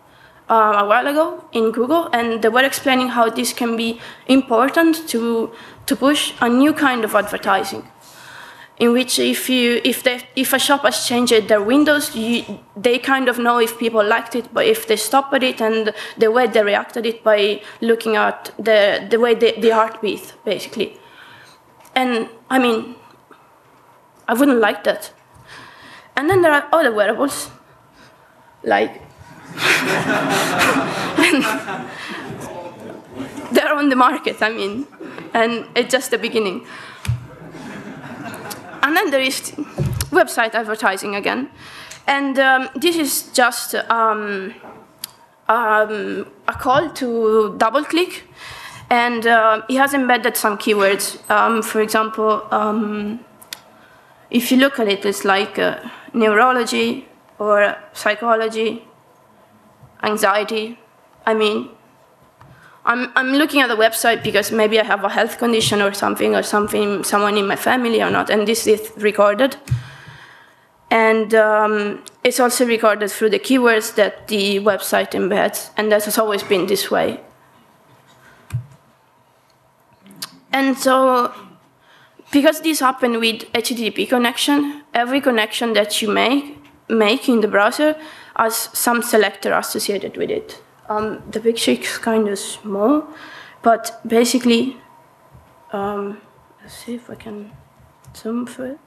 uh, 0.51 0.79
a 0.79 0.87
while 0.87 1.07
ago 1.07 1.45
in 1.53 1.71
Google, 1.71 2.09
and 2.13 2.43
they 2.43 2.49
were 2.49 2.65
explaining 2.65 3.09
how 3.09 3.31
this 3.31 3.53
can 3.53 3.77
be 3.77 4.01
important 4.27 5.09
to, 5.09 5.53
to 5.87 5.95
push 5.95 6.35
a 6.41 6.49
new 6.49 6.73
kind 6.73 7.05
of 7.05 7.15
advertising 7.15 7.87
in 8.81 8.93
which 8.93 9.19
if 9.19 9.51
you 9.51 9.81
if 9.85 10.03
they 10.03 10.23
if 10.35 10.55
a 10.55 10.59
shop 10.59 10.83
has 10.83 11.07
changed 11.07 11.49
their 11.49 11.63
windows, 11.63 12.17
you, 12.17 12.43
they 12.75 12.99
kind 12.99 13.29
of 13.29 13.39
know 13.39 13.59
if 13.59 13.79
people 13.79 14.03
liked 14.03 14.35
it, 14.35 14.53
but 14.55 14.65
if 14.65 14.89
they 14.89 14.97
stopped 14.97 15.35
at 15.35 15.43
it 15.43 15.61
and 15.61 15.93
the 16.17 16.31
way 16.31 16.47
they 16.47 16.63
reacted 16.63 17.05
it 17.05 17.23
by 17.23 17.61
looking 17.83 18.17
at 18.17 18.51
the 18.59 19.07
the 19.11 19.21
way 19.21 19.35
the, 19.35 19.55
the 19.61 19.71
heartbeat 19.71 20.33
basically. 20.45 20.99
And 21.95 22.31
I 22.49 22.59
mean, 22.59 22.95
I 24.27 24.33
wouldn't 24.33 24.61
like 24.61 24.83
that. 24.85 25.13
And 26.17 26.31
then 26.31 26.41
there 26.41 26.53
are 26.53 26.67
other 26.73 26.93
wearables, 26.93 27.51
like. 28.65 29.03
they're 33.53 33.75
on 33.75 33.89
the 33.89 33.97
market, 33.97 34.41
I 34.41 34.51
mean, 34.51 34.87
and 35.35 35.67
it's 35.75 35.93
just 35.93 36.11
the 36.11 36.19
beginning. 36.19 36.67
And 38.91 38.97
then 38.97 39.11
there 39.13 39.21
is 39.21 39.53
website 40.11 40.57
advertising 40.57 41.15
again. 41.15 41.49
And 42.09 42.37
um, 42.41 42.69
this 42.75 42.97
is 42.97 43.31
just 43.33 43.77
um, 43.77 44.53
um, 45.49 46.27
a 46.49 46.53
call 46.55 46.91
to 46.91 47.55
DoubleClick. 47.57 48.23
And 48.91 49.29
uh, 49.29 49.63
he 49.69 49.77
has 49.77 49.95
embedded 49.95 50.37
some 50.37 50.59
keywords. 50.59 51.21
Um, 51.31 51.63
for 51.63 51.81
example, 51.81 52.45
um, 52.51 53.21
if 54.29 54.51
you 54.51 54.57
look 54.57 54.81
at 54.81 54.89
it, 54.89 55.05
it's 55.05 55.25
like 55.25 55.57
uh, 55.57 55.89
neurology 56.13 57.07
or 57.39 57.77
psychology, 57.93 58.89
anxiety. 60.03 60.81
I 61.25 61.35
mean, 61.35 61.69
I'm, 62.85 63.13
I'm 63.15 63.33
looking 63.33 63.61
at 63.61 63.69
the 63.69 63.77
website 63.77 64.23
because 64.23 64.51
maybe 64.51 64.81
I 64.81 64.85
have 64.85 65.05
a 65.05 65.09
health 65.09 65.39
condition 65.39 65.83
or 65.83 65.93
something, 65.93 66.35
or 66.35 66.43
something, 66.43 67.05
someone 67.05 67.37
in 67.37 67.47
my 67.47 67.57
family 67.57 68.03
or 68.03 68.11
not, 68.11 68.31
and 68.31 68.49
this 68.49 68.67
is 68.67 68.91
recorded. 68.97 69.57
And 70.91 71.35
um, 71.35 72.03
it's 72.25 72.41
also 72.41 72.67
recorded 72.67 73.11
through 73.11 73.31
the 73.31 73.39
keywords 73.39 73.95
that 73.95 74.29
the 74.29 74.61
website 74.61 75.11
embeds, 75.13 75.71
and 75.77 75.93
that 75.93 76.05
has 76.05 76.19
always 76.19 76.43
been 76.43 76.67
this 76.67 76.91
way. 76.91 77.21
And 80.53 80.77
so, 80.77 81.33
because 82.33 82.61
this 82.63 82.81
happened 82.81 83.21
with 83.21 83.43
HTTP 83.53 84.09
connection, 84.09 84.83
every 84.95 85.21
connection 85.21 85.75
that 85.75 86.03
you 86.03 86.11
make, 86.11 86.59
make 86.89 87.29
in 87.29 87.41
the 87.41 87.49
browser 87.49 87.95
has 88.37 88.57
some 88.73 89.03
selector 89.03 89.53
associated 89.53 90.17
with 90.17 90.31
it. 90.31 90.61
Um, 90.91 91.23
the 91.31 91.39
picture 91.39 91.71
is 91.71 91.99
kind 91.99 92.29
of 92.29 92.37
small, 92.37 93.05
but 93.63 94.01
basically, 94.05 94.77
um, 95.73 96.21
let's 96.61 96.75
see 96.75 96.97
if 96.97 97.09
I 97.09 97.15
can 97.15 97.53
zoom 98.17 98.45
for 98.45 98.67
it. 98.67 98.79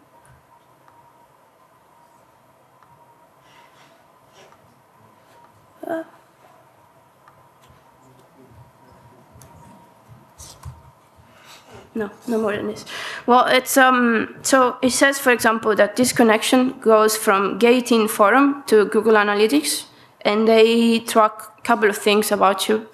No, 11.96 12.10
no 12.28 12.40
more 12.40 12.56
than 12.56 12.68
this. 12.68 12.86
Well, 13.28 13.46
it's 13.46 13.78
um. 13.78 14.36
So 14.42 14.78
it 14.82 14.90
says, 14.92 15.20
for 15.20 15.32
example, 15.32 15.76
that 15.76 15.96
this 15.96 16.12
connection 16.12 16.80
goes 16.80 17.16
from 17.16 17.60
Gating 17.60 18.08
Forum 18.08 18.64
to 18.68 18.86
Google 18.86 19.14
Analytics, 19.14 19.86
and 20.22 20.48
they 20.48 21.00
track 21.00 21.53
couple 21.64 21.90
of 21.90 21.98
things 21.98 22.32
about 22.32 22.68
you. 22.70 22.88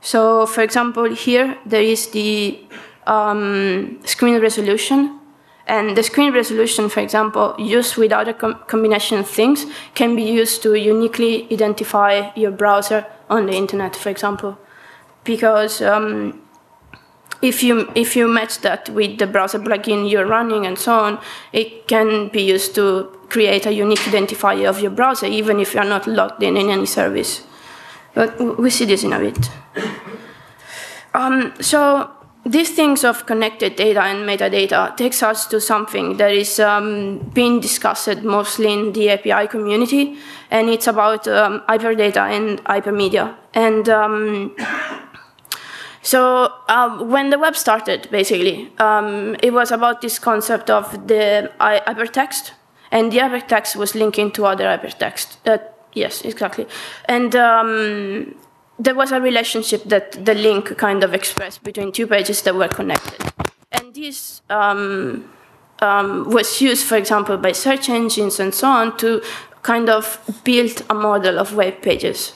So, 0.00 0.46
for 0.46 0.62
example, 0.62 1.04
here 1.14 1.56
there 1.66 1.82
is 1.82 2.08
the 2.08 2.58
um, 3.06 3.98
screen 4.04 4.40
resolution. 4.40 5.20
And 5.68 5.96
the 5.96 6.02
screen 6.02 6.32
resolution, 6.32 6.88
for 6.88 7.00
example, 7.00 7.54
used 7.58 7.96
with 7.96 8.12
other 8.12 8.32
com 8.32 8.54
combination 8.68 9.18
of 9.18 9.28
things, 9.28 9.66
can 9.94 10.14
be 10.14 10.22
used 10.22 10.62
to 10.62 10.74
uniquely 10.74 11.48
identify 11.50 12.30
your 12.36 12.52
browser 12.52 13.04
on 13.28 13.46
the 13.46 13.52
internet, 13.52 13.96
for 13.96 14.10
example. 14.10 14.58
Because 15.24 15.82
um, 15.82 16.40
if 17.42 17.64
you 17.64 17.90
if 17.94 18.14
you 18.14 18.28
match 18.28 18.60
that 18.60 18.88
with 18.90 19.18
the 19.18 19.26
browser 19.26 19.58
plugin 19.58 20.08
you're 20.08 20.26
running 20.26 20.66
and 20.66 20.78
so 20.78 20.98
on, 20.98 21.18
it 21.52 21.88
can 21.88 22.28
be 22.28 22.42
used 22.42 22.74
to 22.76 23.10
create 23.28 23.66
a 23.66 23.72
unique 23.72 24.06
identifier 24.06 24.68
of 24.68 24.80
your 24.80 24.92
browser, 24.92 25.26
even 25.26 25.58
if 25.58 25.74
you're 25.74 25.84
not 25.84 26.06
logged 26.06 26.42
in 26.42 26.56
in 26.56 26.70
any 26.70 26.86
service. 26.86 27.42
But 28.16 28.58
we 28.58 28.70
see 28.70 28.86
this 28.86 29.04
in 29.04 29.12
a 29.12 29.20
bit. 29.20 29.50
Um, 31.12 31.52
so 31.60 32.10
these 32.46 32.74
things 32.74 33.04
of 33.04 33.26
connected 33.26 33.76
data 33.76 34.02
and 34.02 34.26
metadata 34.26 34.96
takes 34.96 35.22
us 35.22 35.46
to 35.48 35.60
something 35.60 36.16
that 36.16 36.32
is 36.32 36.58
um, 36.58 37.18
being 37.34 37.60
discussed 37.60 38.22
mostly 38.22 38.72
in 38.72 38.92
the 38.94 39.10
API 39.10 39.48
community, 39.48 40.16
and 40.50 40.70
it's 40.70 40.86
about 40.86 41.28
um, 41.28 41.60
hyperdata 41.68 42.30
and 42.30 42.64
hypermedia. 42.64 43.34
And 43.52 43.86
um, 43.90 44.56
so 46.00 46.50
um, 46.68 47.10
when 47.10 47.28
the 47.28 47.38
web 47.38 47.54
started, 47.54 48.08
basically, 48.10 48.72
um, 48.78 49.36
it 49.42 49.52
was 49.52 49.70
about 49.70 50.00
this 50.00 50.18
concept 50.18 50.70
of 50.70 51.06
the 51.06 51.52
hypertext, 51.60 52.52
and 52.90 53.12
the 53.12 53.18
hypertext 53.18 53.76
was 53.76 53.94
linking 53.94 54.30
to 54.30 54.46
other 54.46 54.64
hypertext. 54.64 55.36
Uh, 55.44 55.58
yes, 55.96 56.22
exactly. 56.22 56.66
And 57.06 57.34
um, 57.34 58.34
there 58.78 58.94
was 58.94 59.10
a 59.10 59.20
relationship 59.20 59.82
that 59.84 60.24
the 60.24 60.34
link 60.34 60.76
kind 60.76 61.02
of 61.02 61.14
expressed 61.14 61.64
between 61.64 61.90
two 61.90 62.06
pages 62.06 62.42
that 62.42 62.54
were 62.54 62.68
connected. 62.68 63.32
And 63.72 63.94
this 63.94 64.42
um, 64.50 65.28
um, 65.80 66.30
was 66.30 66.60
used, 66.60 66.86
for 66.86 66.96
example, 66.96 67.36
by 67.36 67.52
search 67.52 67.88
engines 67.88 68.38
and 68.38 68.54
so 68.54 68.68
on 68.68 68.96
to 68.98 69.22
kind 69.62 69.88
of 69.88 70.20
build 70.44 70.84
a 70.88 70.94
model 70.94 71.38
of 71.38 71.56
web 71.56 71.82
pages. 71.82 72.32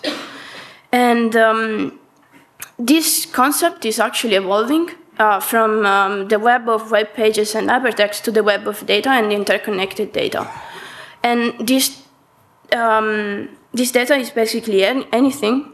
And 0.90 1.36
um, 1.36 2.00
this 2.78 3.26
concept 3.26 3.84
is 3.84 4.00
actually 4.00 4.34
evolving 4.34 4.90
uh, 5.18 5.38
from 5.38 5.84
um, 5.86 6.28
the 6.28 6.38
web 6.38 6.68
of 6.68 6.90
web 6.90 7.12
pages 7.14 7.54
and 7.54 7.68
hypertext 7.68 8.22
to 8.22 8.32
the 8.32 8.42
web 8.42 8.66
of 8.66 8.84
data 8.86 9.10
and 9.10 9.32
interconnected 9.32 10.12
data. 10.12 10.50
And 11.22 11.68
this, 11.68 11.99
um, 12.74 13.48
this 13.72 13.92
data 13.92 14.16
is 14.16 14.30
basically 14.30 14.84
any, 14.84 15.06
anything 15.12 15.72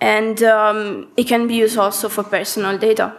and 0.00 0.42
um, 0.42 1.08
it 1.16 1.24
can 1.24 1.46
be 1.46 1.54
used 1.54 1.76
also 1.76 2.08
for 2.08 2.24
personal 2.24 2.78
data. 2.78 3.16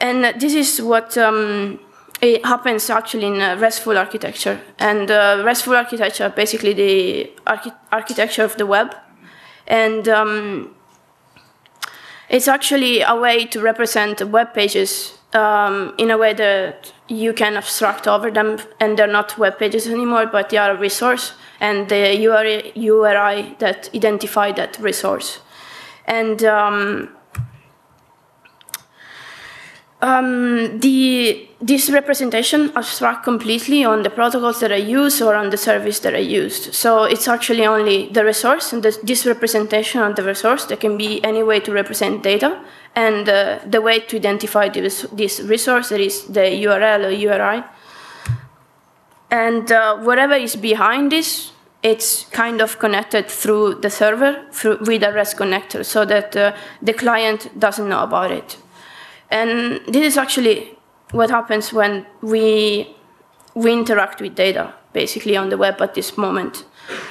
And 0.00 0.24
this 0.40 0.54
is 0.54 0.82
what 0.82 1.16
um, 1.16 1.78
it 2.20 2.44
happens 2.44 2.90
actually 2.90 3.26
in 3.26 3.38
RESTful 3.60 3.96
architecture. 3.96 4.60
And 4.78 5.10
uh, 5.10 5.42
RESTful 5.44 5.74
architecture, 5.74 6.28
basically 6.30 6.72
the 6.72 7.30
archi 7.46 7.70
architecture 7.92 8.44
of 8.44 8.56
the 8.56 8.66
web, 8.66 8.94
and 9.66 10.08
um, 10.08 10.74
it's 12.28 12.48
actually 12.48 13.02
a 13.02 13.14
way 13.14 13.44
to 13.46 13.60
represent 13.60 14.22
web 14.22 14.54
pages 14.54 15.18
um, 15.32 15.94
in 15.98 16.10
a 16.10 16.18
way 16.18 16.32
that 16.34 16.92
you 17.08 17.32
can 17.32 17.56
abstract 17.56 18.08
over 18.08 18.30
them, 18.30 18.58
and 18.80 18.98
they're 18.98 19.06
not 19.06 19.38
web 19.38 19.58
pages 19.58 19.86
anymore, 19.86 20.26
but 20.26 20.50
they 20.50 20.56
are 20.56 20.72
a 20.72 20.76
resource, 20.76 21.34
and 21.60 21.88
the 21.88 22.16
URI, 22.74 23.56
that 23.58 23.90
identify 23.94 24.52
that 24.52 24.78
resource. 24.80 25.40
And 26.06 26.42
um, 26.44 27.10
um, 30.02 30.80
the, 30.80 31.46
this 31.60 31.90
representation 31.90 32.72
abstract 32.74 33.22
completely 33.22 33.84
on 33.84 34.02
the 34.02 34.08
protocols 34.08 34.60
that 34.60 34.72
I 34.72 34.76
use 34.76 35.20
or 35.20 35.34
on 35.34 35.50
the 35.50 35.58
service 35.58 35.98
that 36.00 36.14
I 36.14 36.18
used. 36.18 36.74
So 36.74 37.04
it's 37.04 37.28
actually 37.28 37.66
only 37.66 38.08
the 38.08 38.24
resource 38.24 38.72
and 38.72 38.82
the, 38.82 38.98
this 39.02 39.26
representation 39.26 40.00
of 40.00 40.16
the 40.16 40.22
resource. 40.22 40.64
There 40.64 40.78
can 40.78 40.96
be 40.96 41.22
any 41.22 41.42
way 41.42 41.60
to 41.60 41.72
represent 41.72 42.22
data 42.22 42.64
and 42.96 43.28
uh, 43.28 43.58
the 43.66 43.82
way 43.82 44.00
to 44.00 44.16
identify 44.16 44.70
this, 44.70 45.02
this 45.12 45.40
resource, 45.40 45.90
that 45.90 46.00
is 46.00 46.24
the 46.24 46.40
URL 46.40 47.04
or 47.04 47.10
URI. 47.10 47.62
And 49.30 49.70
uh, 49.70 49.98
whatever 49.98 50.34
is 50.34 50.56
behind 50.56 51.12
this 51.12 51.52
it's 51.82 52.24
kind 52.24 52.60
of 52.60 52.78
connected 52.78 53.28
through 53.30 53.76
the 53.76 53.90
server 53.90 54.44
through, 54.52 54.78
with 54.80 55.02
a 55.02 55.12
REST 55.12 55.38
connector 55.38 55.84
so 55.84 56.04
that 56.04 56.36
uh, 56.36 56.54
the 56.82 56.92
client 56.92 57.58
doesn't 57.58 57.88
know 57.88 58.02
about 58.02 58.30
it. 58.30 58.58
And 59.30 59.80
this 59.86 60.04
is 60.04 60.16
actually 60.18 60.76
what 61.12 61.30
happens 61.30 61.72
when 61.72 62.06
we, 62.20 62.94
we 63.54 63.72
interact 63.72 64.20
with 64.20 64.34
data, 64.34 64.74
basically, 64.92 65.36
on 65.36 65.48
the 65.48 65.56
web 65.56 65.80
at 65.80 65.94
this 65.94 66.18
moment. 66.18 66.64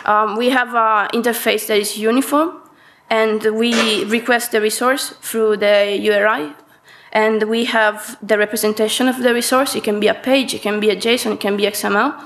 Um, 0.06 0.38
we 0.38 0.50
have 0.50 0.70
an 0.70 1.10
interface 1.20 1.68
that 1.68 1.78
is 1.78 1.98
uniform, 1.98 2.62
and 3.10 3.42
we 3.56 4.04
request 4.06 4.52
the 4.52 4.62
resource 4.62 5.14
through 5.22 5.58
the 5.58 5.98
URI, 6.00 6.54
and 7.12 7.44
we 7.44 7.66
have 7.66 8.18
the 8.22 8.38
representation 8.38 9.08
of 9.08 9.22
the 9.24 9.34
resource. 9.34 9.76
It 9.76 9.84
can 9.84 10.00
be 10.00 10.08
a 10.08 10.14
page, 10.14 10.54
it 10.54 10.62
can 10.62 10.80
be 10.80 10.90
a 10.90 10.96
JSON, 10.96 11.34
it 11.34 11.40
can 11.40 11.58
be 11.58 11.64
XML, 11.64 12.20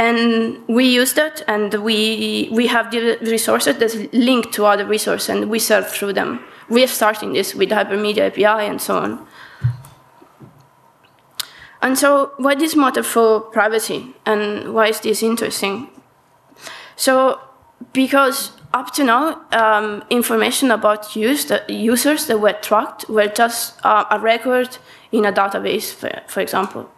and 0.00 0.66
we 0.66 0.86
use 0.86 1.12
that, 1.12 1.42
and 1.46 1.74
we, 1.74 2.48
we 2.50 2.68
have 2.68 2.90
the 2.90 3.18
resources 3.20 3.76
that 3.76 4.14
link 4.14 4.50
to 4.52 4.64
other 4.64 4.86
resources, 4.86 5.28
and 5.28 5.50
we 5.50 5.58
serve 5.58 5.88
through 5.88 6.14
them. 6.14 6.40
We 6.70 6.82
are 6.84 6.86
starting 6.88 7.34
this 7.34 7.54
with 7.54 7.70
Hypermedia 7.70 8.28
API 8.28 8.66
and 8.66 8.80
so 8.80 8.96
on. 8.96 9.26
And 11.82 11.98
so, 11.98 12.32
why 12.38 12.54
this 12.54 12.76
matter 12.76 13.02
for 13.02 13.40
privacy, 13.40 14.14
and 14.24 14.72
why 14.74 14.88
is 14.88 15.00
this 15.00 15.22
interesting? 15.22 15.88
So, 16.96 17.40
because 17.92 18.52
up 18.72 18.92
to 18.94 19.04
now, 19.04 19.42
um, 19.52 20.04
information 20.10 20.70
about 20.70 21.16
use, 21.16 21.50
users 21.68 22.26
that 22.26 22.38
were 22.38 22.52
tracked 22.52 23.08
were 23.08 23.26
just 23.26 23.74
uh, 23.84 24.04
a 24.10 24.18
record 24.18 24.78
in 25.12 25.24
a 25.24 25.32
database, 25.32 25.92
for, 25.92 26.10
for 26.28 26.40
example. 26.40 26.90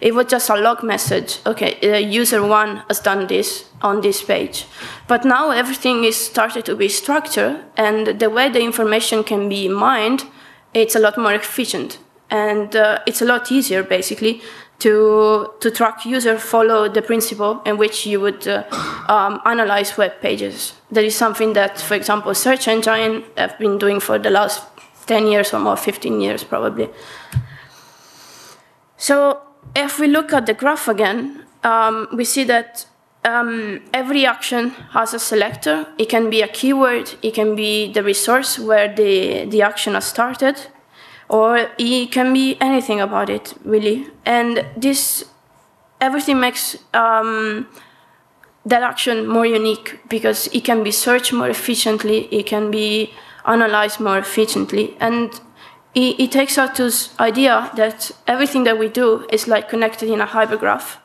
It 0.00 0.14
was 0.14 0.26
just 0.26 0.50
a 0.50 0.56
log 0.56 0.82
message. 0.82 1.38
Okay, 1.46 1.78
uh, 1.82 1.96
user 1.96 2.46
one 2.46 2.82
has 2.88 3.00
done 3.00 3.26
this 3.26 3.64
on 3.82 4.02
this 4.02 4.22
page. 4.22 4.66
But 5.08 5.24
now 5.24 5.50
everything 5.50 6.04
is 6.04 6.16
started 6.16 6.64
to 6.66 6.76
be 6.76 6.88
structured, 6.88 7.64
and 7.76 8.06
the 8.20 8.30
way 8.30 8.48
the 8.48 8.60
information 8.60 9.24
can 9.24 9.48
be 9.48 9.68
mined, 9.68 10.24
it's 10.74 10.94
a 10.94 11.00
lot 11.00 11.16
more 11.16 11.32
efficient. 11.32 11.98
And 12.28 12.76
uh, 12.76 12.98
it's 13.06 13.22
a 13.22 13.24
lot 13.24 13.50
easier, 13.50 13.82
basically, 13.82 14.42
to, 14.78 15.52
to 15.60 15.70
track 15.70 16.04
user 16.04 16.38
follow 16.38 16.88
the 16.88 17.02
principle 17.02 17.62
in 17.64 17.78
which 17.78 18.06
you 18.06 18.20
would 18.20 18.46
uh, 18.46 18.64
um, 19.08 19.40
analyze 19.44 19.96
web 19.96 20.20
pages. 20.20 20.74
That 20.90 21.04
is 21.04 21.16
something 21.16 21.54
that, 21.54 21.80
for 21.80 21.94
example, 21.94 22.34
search 22.34 22.68
engine 22.68 23.24
have 23.36 23.58
been 23.58 23.78
doing 23.78 24.00
for 24.00 24.18
the 24.18 24.30
last 24.30 24.62
10 25.06 25.28
years 25.28 25.54
or 25.54 25.60
more, 25.60 25.76
15 25.76 26.20
years 26.20 26.44
probably. 26.44 26.90
So 28.96 29.40
if 29.74 29.98
we 29.98 30.08
look 30.08 30.32
at 30.32 30.46
the 30.46 30.54
graph 30.54 30.88
again, 30.88 31.44
um, 31.64 32.08
we 32.12 32.24
see 32.24 32.44
that 32.44 32.86
um, 33.24 33.82
every 33.92 34.24
action 34.24 34.70
has 34.92 35.14
a 35.14 35.18
selector. 35.18 35.86
It 35.98 36.08
can 36.08 36.30
be 36.30 36.42
a 36.42 36.48
keyword, 36.48 37.14
it 37.22 37.34
can 37.34 37.56
be 37.56 37.92
the 37.92 38.02
resource 38.02 38.58
where 38.58 38.94
the, 38.94 39.46
the 39.46 39.62
action 39.62 39.94
has 39.94 40.06
started, 40.06 40.56
or 41.28 41.68
it 41.78 42.12
can 42.12 42.32
be 42.32 42.56
anything 42.60 43.00
about 43.00 43.28
it, 43.30 43.54
really. 43.64 44.06
And 44.24 44.64
this, 44.76 45.24
everything 46.00 46.40
makes 46.40 46.76
um, 46.94 47.68
that 48.64 48.82
action 48.82 49.26
more 49.26 49.46
unique 49.46 50.00
because 50.08 50.48
it 50.48 50.64
can 50.64 50.82
be 50.82 50.90
searched 50.90 51.32
more 51.32 51.48
efficiently, 51.48 52.26
it 52.32 52.46
can 52.46 52.70
be 52.70 53.12
analyzed 53.44 54.00
more 54.00 54.18
efficiently. 54.18 54.96
And 55.00 55.32
it, 55.94 56.20
it 56.20 56.32
takes 56.32 56.58
us 56.58 56.76
to 56.76 56.84
this 56.84 57.18
idea 57.18 57.70
that 57.76 58.10
everything 58.26 58.64
that 58.64 58.78
we 58.78 58.88
do 58.88 59.26
is 59.30 59.48
like 59.48 59.68
connected 59.68 60.08
in 60.10 60.20
a 60.20 60.26
hypergraph. 60.26 60.98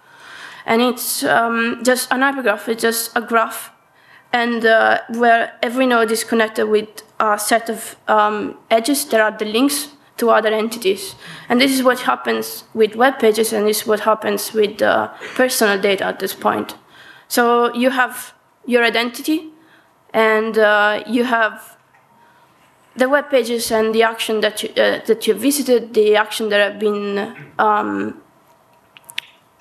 And 0.65 0.81
it's 0.81 1.23
um, 1.23 1.81
just 1.83 2.11
an 2.11 2.19
hypergraph, 2.19 2.67
it's 2.67 2.83
just 2.83 3.15
a 3.17 3.21
graph, 3.21 3.71
and 4.31 4.63
uh, 4.63 4.99
where 5.15 5.57
every 5.63 5.87
node 5.87 6.11
is 6.11 6.23
connected 6.23 6.67
with 6.67 6.87
a 7.19 7.39
set 7.39 7.69
of 7.69 7.95
um, 8.07 8.57
edges 8.69 9.05
that 9.05 9.19
are 9.19 9.35
the 9.35 9.45
links 9.45 9.89
to 10.17 10.29
other 10.29 10.49
entities. 10.49 11.15
And 11.49 11.59
this 11.59 11.71
is 11.71 11.83
what 11.83 12.01
happens 12.01 12.65
with 12.73 12.95
web 12.95 13.19
pages, 13.19 13.53
and 13.53 13.67
this 13.67 13.81
is 13.81 13.87
what 13.87 14.01
happens 14.01 14.53
with 14.53 14.81
uh, 14.81 15.09
personal 15.35 15.79
data 15.81 16.05
at 16.05 16.19
this 16.19 16.33
point. 16.33 16.75
So 17.27 17.73
you 17.73 17.89
have 17.89 18.33
your 18.65 18.83
identity, 18.83 19.49
and 20.13 20.57
uh, 20.57 21.03
you 21.07 21.23
have 21.23 21.77
the 22.95 23.07
web 23.07 23.29
pages 23.29 23.71
and 23.71 23.95
the 23.95 24.03
action 24.03 24.41
that 24.41 24.63
you, 24.63 24.69
uh, 24.69 24.99
that 25.05 25.25
you 25.25 25.33
visited, 25.33 25.93
the 25.93 26.15
action 26.15 26.49
that 26.49 26.59
have 26.59 26.79
been 26.79 27.35
um, 27.57 28.21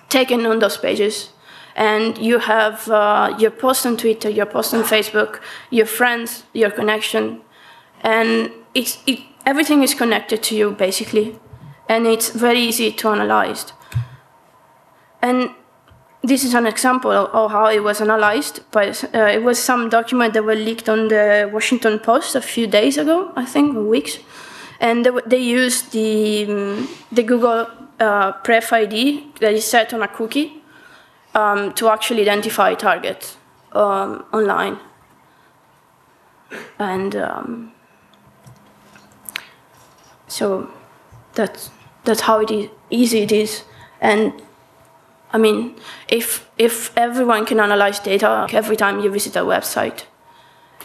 taken 0.09 0.45
on 0.47 0.59
those 0.59 0.77
pages, 0.77 1.31
and 1.77 2.19
you 2.19 2.41
have 2.41 2.89
uh, 2.89 3.35
your 3.39 3.53
post 3.53 3.87
on 3.87 3.97
Twitter, 3.97 4.29
your 4.29 4.47
post 4.47 4.75
on 4.75 4.83
Facebook, 4.83 5.41
your 5.71 5.87
friends, 5.87 6.45
your 6.53 6.71
connection, 6.71 7.41
and 8.03 8.51
it's, 8.75 8.99
it, 9.07 9.21
everything 9.47 9.83
is 9.83 9.95
connected 9.95 10.43
to 10.45 10.57
you 10.57 10.73
basically, 10.73 11.39
and 11.89 12.07
it's 12.07 12.31
very 12.31 12.61
easy 12.61 12.93
to 12.93 13.09
analyze. 13.09 13.73
And 15.23 15.51
this 16.23 16.45
is 16.45 16.55
an 16.55 16.67
example 16.67 17.11
of 17.13 17.51
how 17.51 17.67
it 17.69 17.83
was 17.83 18.01
analyzed, 18.01 18.61
but 18.71 19.05
uh, 19.15 19.19
it 19.19 19.43
was 19.43 19.59
some 19.59 19.89
document 19.89 20.35
that 20.35 20.45
were 20.45 20.55
leaked 20.55 20.89
on 20.89 21.09
the 21.09 21.49
Washington 21.53 21.99
Post 21.99 22.35
a 22.35 22.43
few 22.43 22.67
days 22.67 22.99
ago, 22.99 23.33
I 23.37 23.47
think, 23.47 23.77
weeks. 23.77 24.19
And 24.81 25.05
they, 25.05 25.11
they 25.27 25.39
used 25.39 25.93
the, 25.93 26.47
um, 26.47 26.89
the 27.11 27.23
Google 27.23 27.67
uh, 27.99 28.33
Pref 28.33 28.73
ID 28.73 29.33
that 29.41 29.53
is 29.55 29.65
set 29.65 29.95
on 29.95 30.03
a 30.03 30.09
cookie 30.09 30.63
um, 31.35 31.73
to 31.75 31.89
actually 31.89 32.23
identify 32.23 32.75
targets 32.75 33.37
um, 33.73 34.25
online. 34.33 34.79
And 36.79 37.17
um, 37.17 37.73
So 40.31 40.71
that's 41.35 41.71
that's 42.05 42.23
how 42.23 42.41
it 42.41 42.51
is 42.51 42.71
easy 42.89 43.21
it 43.23 43.33
is. 43.33 43.65
And 44.01 44.33
I 45.33 45.39
mean, 45.39 45.75
if 46.09 46.49
if 46.57 46.97
everyone 46.97 47.47
can 47.47 47.61
analyze 47.61 47.99
data 47.99 48.47
every 48.53 48.77
time 48.77 49.01
you 49.01 49.11
visit 49.11 49.37
a 49.37 49.41
website, 49.41 50.05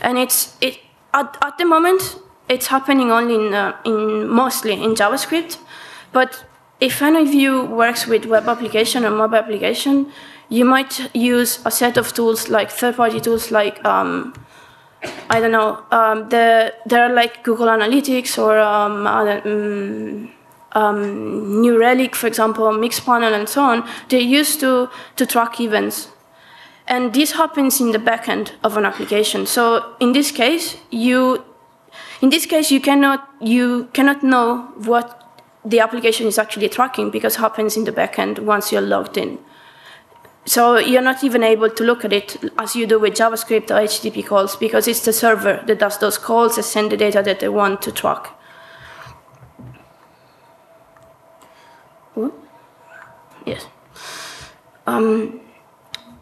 and 0.02 0.18
it's 0.18 0.58
it 0.62 0.80
at, 1.14 1.38
at 1.42 1.58
the 1.58 1.66
moment 1.66 2.20
it's 2.50 2.68
happening 2.68 3.12
only 3.12 3.36
in 3.36 3.54
uh, 3.54 3.76
in 3.86 4.28
mostly 4.28 4.74
in 4.74 4.96
JavaScript, 4.96 5.58
but 6.12 6.46
if 6.80 7.02
any 7.02 7.22
of 7.22 7.34
you 7.34 7.66
works 7.66 8.08
with 8.08 8.26
web 8.26 8.48
application 8.48 9.06
or 9.06 9.12
mobile 9.12 9.38
application, 9.38 10.12
you 10.50 10.66
might 10.66 11.10
use 11.16 11.60
a 11.66 11.72
set 11.72 11.98
of 11.98 12.14
tools 12.14 12.50
like 12.50 12.70
third-party 12.70 13.20
tools 13.22 13.50
like 13.50 13.84
um, 13.86 14.34
I 15.30 15.40
don't 15.40 15.52
know. 15.52 15.84
Um, 15.92 16.30
the, 16.30 16.74
there 16.86 17.04
are 17.04 17.14
like 17.14 17.44
Google 17.44 17.68
Analytics 17.68 18.38
or 18.38 18.60
um, 18.60 19.08
um, 19.08 20.32
um, 20.74 21.62
New 21.62 21.80
Relic, 21.80 22.16
for 22.16 22.28
example, 22.28 22.66
Mixpanel, 22.66 23.34
and 23.34 23.48
so 23.50 23.64
on. 23.64 23.88
They 24.10 24.20
used 24.20 24.60
to 24.60 24.90
to 25.16 25.26
track 25.26 25.60
events, 25.60 26.10
and 26.88 27.14
this 27.14 27.32
happens 27.32 27.82
in 27.82 27.92
the 27.92 28.00
backend 28.00 28.52
of 28.64 28.78
an 28.78 28.86
application. 28.86 29.46
So 29.46 29.96
in 30.00 30.12
this 30.12 30.32
case, 30.32 30.78
you 30.92 31.44
in 32.22 32.30
this 32.30 32.46
case 32.46 32.72
you 32.72 32.82
cannot 32.82 33.28
you 33.42 33.90
cannot 33.94 34.24
know 34.24 34.72
what 34.86 35.22
the 35.64 35.80
application 35.80 36.28
is 36.28 36.38
actually 36.38 36.70
tracking 36.70 37.10
because 37.10 37.36
it 37.36 37.40
happens 37.40 37.76
in 37.76 37.86
the 37.86 37.92
backend 37.92 38.40
once 38.40 38.72
you're 38.72 38.82
logged 38.82 39.18
in. 39.18 39.40
So 40.46 40.78
you're 40.78 41.02
not 41.02 41.24
even 41.24 41.44
able 41.44 41.72
to 41.72 41.84
look 41.84 42.06
at 42.06 42.14
it 42.14 42.38
as 42.60 42.76
you 42.76 42.86
do 42.86 43.00
with 43.00 43.16
JavaScript 43.16 43.72
or 43.72 43.84
HTTP 43.84 44.26
calls 44.26 44.56
because 44.56 44.88
it's 44.88 45.04
the 45.04 45.12
server 45.12 45.64
that 45.66 45.80
does 45.80 45.98
those 45.98 46.20
calls 46.20 46.56
and 46.58 46.66
send 46.66 46.92
the 46.92 46.98
data 46.98 47.24
that 47.24 47.40
they 47.40 47.50
want 47.50 47.82
to 47.82 47.92
track. 47.92 48.30
Yes. 53.46 53.68
Um, 54.88 55.40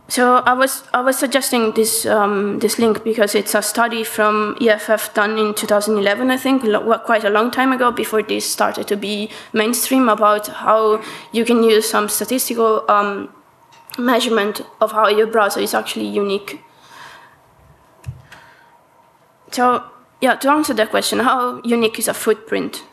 so 0.07 0.35
I 0.35 0.53
was 0.53 0.83
I 0.93 1.01
was 1.01 1.17
suggesting 1.17 1.71
this 1.73 2.05
um, 2.05 2.59
this 2.59 2.77
link 2.77 3.03
because 3.03 3.35
it's 3.35 3.55
a 3.55 3.61
study 3.61 4.03
from 4.03 4.57
EFF 4.61 5.13
done 5.13 5.37
in 5.39 5.53
2011, 5.53 6.29
I 6.29 6.37
think, 6.37 6.61
quite 7.05 7.23
a 7.23 7.29
long 7.29 7.49
time 7.49 7.71
ago, 7.71 7.91
before 7.91 8.21
this 8.21 8.49
started 8.49 8.87
to 8.87 8.97
be 8.97 9.29
mainstream 9.53 10.09
about 10.09 10.47
how 10.47 11.01
you 11.31 11.45
can 11.45 11.63
use 11.63 11.89
some 11.89 12.09
statistical 12.09 12.85
um, 12.89 13.29
measurement 13.97 14.61
of 14.81 14.91
how 14.91 15.07
your 15.07 15.27
browser 15.27 15.59
is 15.59 15.73
actually 15.73 16.07
unique. 16.07 16.61
So 19.51 19.83
yeah, 20.21 20.35
to 20.35 20.49
answer 20.49 20.73
that 20.73 20.89
question, 20.89 21.19
how 21.19 21.61
unique 21.63 21.99
is 21.99 22.07
a 22.07 22.13
footprint? 22.13 22.83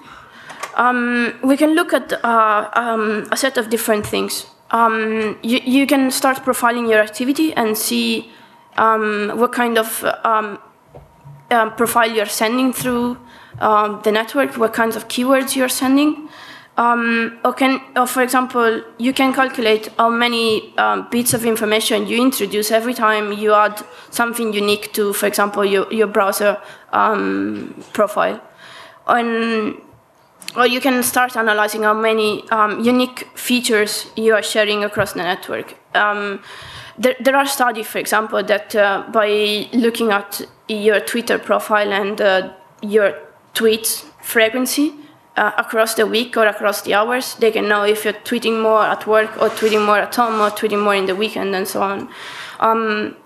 Um, 0.75 1.39
we 1.43 1.57
can 1.57 1.75
look 1.75 1.93
at 1.93 2.13
uh, 2.25 2.71
um, 2.75 3.27
a 3.31 3.37
set 3.37 3.57
of 3.57 3.71
different 3.71 4.07
things. 4.07 4.47
Um, 4.71 5.39
you, 5.43 5.61
you, 5.65 5.87
can 5.87 6.11
start 6.11 6.39
profiling 6.39 6.89
your 6.89 7.01
activity 7.01 7.53
and 7.55 7.77
see 7.77 8.31
um, 8.77 9.33
what 9.35 9.53
kind 9.53 9.79
of 9.79 10.05
uh, 10.05 10.57
profile 11.71 12.11
you're 12.11 12.27
sending 12.27 12.73
through 12.73 13.19
um, 13.61 14.01
the 14.05 14.13
network, 14.13 14.57
what 14.57 14.73
kinds 14.73 14.97
of 14.97 15.09
keywords 15.09 15.57
you're 15.57 15.69
sending. 15.69 16.29
Um, 16.81 17.39
or, 17.45 17.53
can, 17.53 17.83
or 17.95 18.07
for 18.07 18.23
example, 18.23 18.83
you 18.97 19.13
can 19.13 19.35
calculate 19.35 19.89
how 19.99 20.09
many 20.09 20.75
um, 20.79 21.09
bits 21.11 21.35
of 21.35 21.45
information 21.45 22.07
you 22.07 22.19
introduce 22.19 22.71
every 22.71 22.95
time 22.95 23.33
you 23.33 23.53
add 23.53 23.85
something 24.09 24.55
unique 24.55 24.91
to, 24.95 25.13
for 25.13 25.27
example, 25.27 25.63
your, 25.63 25.93
your 25.93 26.07
browser 26.07 26.57
um, 26.95 27.75
profile. 27.93 28.41
And, 29.07 29.77
or 30.57 30.67
you 30.67 30.81
can 30.81 31.03
start 31.03 31.37
analyzing 31.37 31.83
how 31.83 31.93
many 31.93 32.49
um, 32.49 32.81
unique 32.83 33.29
features 33.35 34.07
you 34.17 34.33
are 34.33 34.43
sharing 34.43 34.83
across 34.83 35.13
the 35.13 35.23
network. 35.23 35.77
Um, 35.95 36.43
there, 36.97 37.15
there, 37.21 37.37
are 37.37 37.47
studies, 37.47 37.89
for 37.89 37.99
example, 37.99 38.43
that 38.45 38.75
uh, 38.75 39.05
by 39.13 39.69
looking 39.75 40.13
at 40.13 40.41
your 40.67 41.01
Twitter 41.01 41.39
profile 41.39 41.93
and 41.93 42.19
uh, 42.23 42.55
your 42.81 43.19
tweet 43.53 44.07
frequency, 44.23 44.95
uh, 45.41 45.53
across 45.57 45.95
the 45.95 46.07
week 46.07 46.37
or 46.37 46.47
across 46.47 46.83
the 46.83 46.93
hours. 46.95 47.35
They 47.37 47.51
can 47.51 47.67
know 47.67 47.83
if 47.83 48.05
you're 48.05 48.21
tweeting 48.31 48.61
more 48.61 48.83
at 48.83 49.07
work 49.07 49.31
or 49.41 49.49
tweeting 49.49 49.85
more 49.87 49.99
at 49.99 50.15
home 50.15 50.39
or 50.41 50.51
tweeting 50.51 50.83
more 50.85 50.95
in 50.95 51.07
the 51.07 51.17
weekend 51.17 51.55
and 51.55 51.67
so 51.67 51.81
on. 51.83 52.09
Um, 52.61 53.17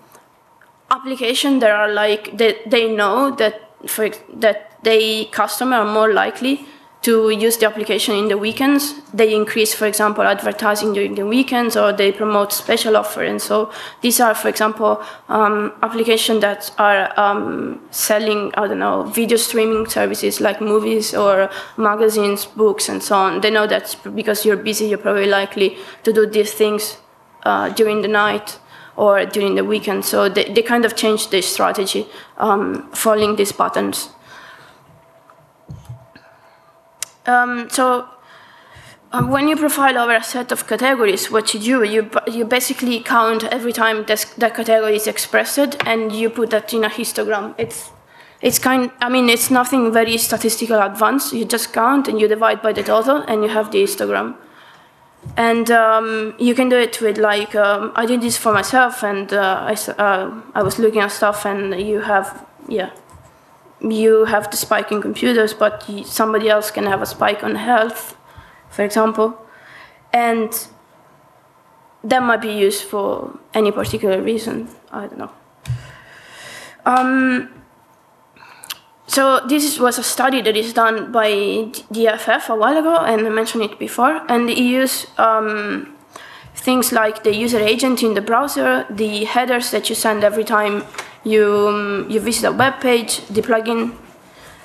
application 0.90 1.58
there 1.58 1.74
are 1.74 1.92
like 1.92 2.36
they, 2.38 2.60
they 2.66 2.88
know 2.88 3.32
that 3.32 3.60
for 3.88 4.08
that 4.32 4.78
they 4.84 5.24
customer 5.26 5.76
are 5.78 5.92
more 5.92 6.12
likely 6.12 6.64
to 7.04 7.28
use 7.28 7.58
the 7.58 7.66
application 7.66 8.14
in 8.16 8.28
the 8.28 8.38
weekends. 8.38 8.94
They 9.12 9.34
increase, 9.34 9.74
for 9.74 9.84
example, 9.84 10.24
advertising 10.24 10.94
during 10.94 11.14
the 11.16 11.26
weekends, 11.26 11.76
or 11.76 11.92
they 11.92 12.10
promote 12.12 12.50
special 12.50 12.96
offer. 12.96 13.22
And 13.22 13.40
so 13.42 13.70
these 14.00 14.20
are, 14.20 14.34
for 14.34 14.48
example, 14.48 15.02
um, 15.28 15.74
applications 15.82 16.40
that 16.40 16.72
are 16.78 17.12
um, 17.20 17.80
selling, 17.90 18.52
I 18.56 18.66
don't 18.66 18.78
know, 18.78 19.02
video 19.02 19.36
streaming 19.36 19.86
services 19.86 20.40
like 20.40 20.62
movies 20.62 21.14
or 21.14 21.50
magazines, 21.76 22.46
books, 22.46 22.88
and 22.88 23.02
so 23.02 23.16
on. 23.16 23.42
They 23.42 23.50
know 23.50 23.66
that 23.66 23.94
because 24.14 24.46
you're 24.46 24.56
busy, 24.56 24.86
you're 24.86 24.98
probably 24.98 25.26
likely 25.26 25.76
to 26.04 26.12
do 26.12 26.26
these 26.26 26.54
things 26.54 26.96
uh, 27.42 27.68
during 27.68 28.00
the 28.00 28.08
night 28.08 28.58
or 28.96 29.26
during 29.26 29.56
the 29.56 29.64
weekend. 29.64 30.06
So 30.06 30.30
they, 30.30 30.44
they 30.44 30.62
kind 30.62 30.86
of 30.86 30.96
change 30.96 31.28
their 31.28 31.42
strategy, 31.42 32.06
um, 32.38 32.88
following 32.92 33.36
these 33.36 33.52
patterns. 33.52 34.08
Um, 37.26 37.68
so 37.70 38.08
um, 39.14 39.30
when 39.30 39.46
you 39.46 39.56
profile 39.56 39.96
over 39.96 40.14
a 40.14 40.22
set 40.24 40.50
of 40.50 40.66
categories, 40.66 41.30
what 41.30 41.54
you 41.54 41.60
do, 41.60 41.84
you, 41.84 42.10
you 42.26 42.44
basically 42.44 42.98
count 43.00 43.44
every 43.44 43.72
time 43.72 44.04
this, 44.06 44.24
that 44.38 44.54
category 44.56 44.96
is 44.96 45.06
expressed 45.06 45.76
and 45.86 46.12
you 46.12 46.28
put 46.28 46.50
that 46.50 46.74
in 46.74 46.84
a 46.84 46.88
histogram. 46.88 47.54
It's, 47.56 47.90
it's 48.42 48.58
kind, 48.58 48.90
I 49.00 49.08
mean, 49.08 49.28
it's 49.28 49.50
nothing 49.50 49.92
very 49.92 50.18
statistical 50.18 50.80
advanced. 50.80 51.32
You 51.32 51.44
just 51.44 51.72
count 51.72 52.08
and 52.08 52.20
you 52.20 52.26
divide 52.26 52.60
by 52.60 52.72
the 52.72 52.82
total 52.82 53.18
and 53.18 53.44
you 53.44 53.50
have 53.50 53.70
the 53.70 53.84
histogram. 53.84 54.34
And 55.36 55.70
um, 55.70 56.34
you 56.38 56.54
can 56.54 56.68
do 56.68 56.76
it 56.76 57.00
with 57.00 57.16
like, 57.16 57.54
um, 57.54 57.92
I 57.94 58.06
did 58.06 58.20
this 58.20 58.36
for 58.36 58.52
myself 58.52 59.04
and 59.04 59.32
uh, 59.32 59.64
I, 59.70 59.92
uh, 59.92 60.42
I 60.54 60.62
was 60.62 60.80
looking 60.80 61.00
at 61.00 61.12
stuff 61.12 61.46
and 61.46 61.80
you 61.80 62.00
have, 62.00 62.44
yeah, 62.68 62.90
you 63.80 64.24
have 64.24 64.50
the 64.50 64.56
spike 64.56 64.90
in 64.92 65.02
computers, 65.02 65.52
but 65.54 65.88
somebody 66.04 66.48
else 66.48 66.70
can 66.70 66.84
have 66.84 67.02
a 67.02 67.06
spike 67.06 67.44
on 67.44 67.56
health, 67.56 68.16
for 68.70 68.82
example. 68.82 69.38
And 70.12 70.52
that 72.02 72.22
might 72.22 72.40
be 72.40 72.52
used 72.52 72.84
for 72.84 73.38
any 73.52 73.72
particular 73.72 74.20
reason. 74.20 74.68
I 74.92 75.06
don't 75.06 75.18
know. 75.18 75.32
Um, 76.86 77.48
so 79.06 79.40
this 79.46 79.78
was 79.78 79.98
a 79.98 80.02
study 80.02 80.42
that 80.42 80.56
is 80.56 80.72
done 80.72 81.12
by 81.12 81.28
EFF 81.94 82.48
a 82.48 82.56
while 82.56 82.76
ago, 82.76 82.96
and 82.96 83.26
I 83.26 83.30
mentioned 83.30 83.64
it 83.64 83.78
before. 83.78 84.22
And 84.28 84.48
they 84.48 84.56
use 84.56 85.06
um, 85.18 85.96
things 86.54 86.92
like 86.92 87.22
the 87.22 87.34
user 87.34 87.58
agent 87.58 88.02
in 88.02 88.14
the 88.14 88.20
browser, 88.20 88.86
the 88.90 89.24
headers 89.24 89.70
that 89.70 89.88
you 89.88 89.94
send 89.94 90.24
every 90.24 90.44
time 90.44 90.84
you, 91.24 91.68
um, 91.68 92.06
you 92.08 92.20
visit 92.20 92.48
a 92.48 92.52
web 92.52 92.80
page, 92.80 93.26
the 93.26 93.42
plugin, 93.42 93.96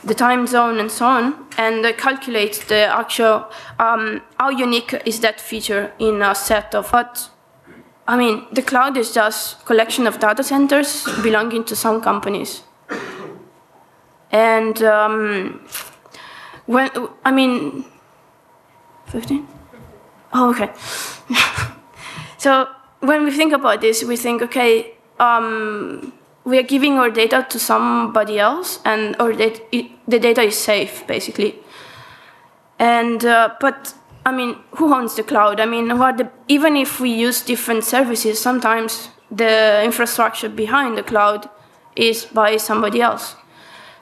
the 0.04 0.14
time 0.14 0.46
zone, 0.46 0.80
and 0.80 0.92
so 0.92 1.06
on, 1.06 1.48
and 1.58 1.86
uh, 1.86 1.94
calculate 1.94 2.66
the 2.68 2.88
actual 2.88 3.50
um, 3.80 4.22
how 4.40 4.50
unique 4.50 4.94
is 5.06 5.20
that 5.22 5.40
feature 5.40 5.92
in 6.00 6.22
a 6.22 6.36
set 6.36 6.76
of. 6.76 6.92
But 6.92 7.30
I 8.08 8.18
mean, 8.18 8.46
the 8.52 8.62
cloud 8.62 8.98
is 8.98 9.14
just 9.14 9.66
collection 9.66 10.08
of 10.08 10.20
data 10.20 10.44
centers 10.44 11.06
belonging 11.22 11.64
to 11.66 11.76
some 11.76 12.02
companies, 12.02 12.64
and 14.32 14.82
um, 14.84 15.62
when 16.66 16.90
I 17.26 17.32
mean, 17.32 17.86
fifteen. 19.06 19.48
Oh, 20.32 20.52
okay. 20.52 20.72
so 22.38 22.68
when 23.00 23.24
we 23.24 23.32
think 23.32 23.52
about 23.52 23.82
this, 23.82 24.04
we 24.04 24.16
think, 24.16 24.44
okay. 24.44 24.94
Um, 25.20 26.14
we 26.50 26.58
are 26.58 26.64
giving 26.64 26.98
our 26.98 27.12
data 27.12 27.46
to 27.50 27.60
somebody 27.60 28.40
else, 28.40 28.80
and 28.84 29.16
or 29.20 29.36
that 29.36 29.62
the 29.72 30.20
data 30.20 30.42
is 30.42 30.58
safe, 30.58 31.06
basically. 31.08 31.56
And 32.80 33.24
uh, 33.24 33.56
but 33.60 33.94
I 34.26 34.32
mean, 34.32 34.56
who 34.72 34.94
owns 34.94 35.16
the 35.16 35.24
cloud? 35.24 35.60
I 35.60 35.66
mean, 35.66 35.98
what 35.98 36.18
the, 36.18 36.30
even 36.48 36.76
if 36.76 37.00
we 37.00 37.12
use 37.12 37.42
different 37.42 37.84
services, 37.84 38.42
sometimes 38.42 39.10
the 39.32 39.84
infrastructure 39.84 40.50
behind 40.50 40.98
the 40.98 41.04
cloud 41.04 41.50
is 41.96 42.26
by 42.26 42.58
somebody 42.58 43.02
else. 43.02 43.36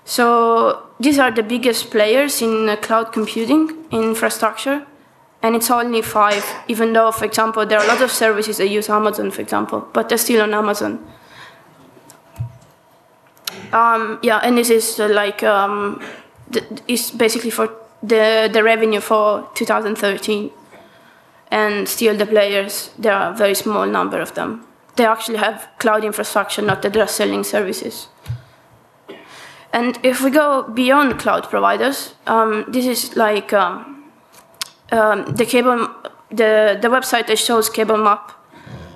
So 0.06 0.84
these 1.00 1.20
are 1.20 1.32
the 1.32 1.44
biggest 1.44 1.92
players 1.92 2.42
in 2.42 2.76
cloud 2.82 3.12
computing 3.12 3.86
infrastructure, 3.92 4.86
and 5.42 5.56
it's 5.56 5.70
only 5.70 6.02
five. 6.02 6.46
Even 6.68 6.94
though, 6.94 7.12
for 7.12 7.26
example, 7.26 7.66
there 7.66 7.80
are 7.80 7.86
a 7.86 7.88
lot 7.88 8.02
of 8.02 8.12
services 8.12 8.58
that 8.58 8.70
use 8.70 8.90
Amazon, 8.90 9.32
for 9.32 9.42
example, 9.42 9.88
but 9.94 10.08
they're 10.08 10.18
still 10.18 10.42
on 10.42 10.54
Amazon. 10.54 11.06
Um, 13.74 14.20
yeah, 14.22 14.38
and 14.38 14.58
this 14.58 14.70
is 14.70 15.00
uh, 15.00 15.08
like 15.08 15.44
um, 15.44 16.02
basically 17.18 17.50
for 17.50 17.70
the, 18.02 18.50
the 18.52 18.64
revenue 18.64 19.00
for 19.00 19.50
2013. 19.56 20.52
And 21.50 21.88
still 21.88 22.16
the 22.18 22.26
players, 22.26 22.92
there 22.98 23.14
are 23.14 23.32
a 23.32 23.36
very 23.36 23.56
small 23.56 23.86
number 23.86 24.20
of 24.20 24.34
them. 24.34 24.66
They 24.96 25.06
actually 25.06 25.38
have 25.38 25.70
cloud 25.80 26.04
infrastructure, 26.04 26.62
not 26.62 26.82
that 26.82 26.94
they're 26.94 27.08
selling 27.08 27.44
services. 27.44 28.08
And 29.72 30.00
if 30.04 30.22
we 30.22 30.32
go 30.32 30.64
beyond 30.64 31.20
cloud 31.20 31.50
providers, 31.50 32.16
um, 32.26 32.66
this 32.68 32.86
is 32.86 33.16
like 33.16 33.54
um, 33.54 34.12
um, 34.92 35.26
the 35.36 35.46
cable, 35.46 35.90
the, 36.30 36.78
the 36.82 36.88
website 36.88 37.28
that 37.28 37.38
shows 37.38 37.70
cable 37.70 37.98
map 37.98 38.32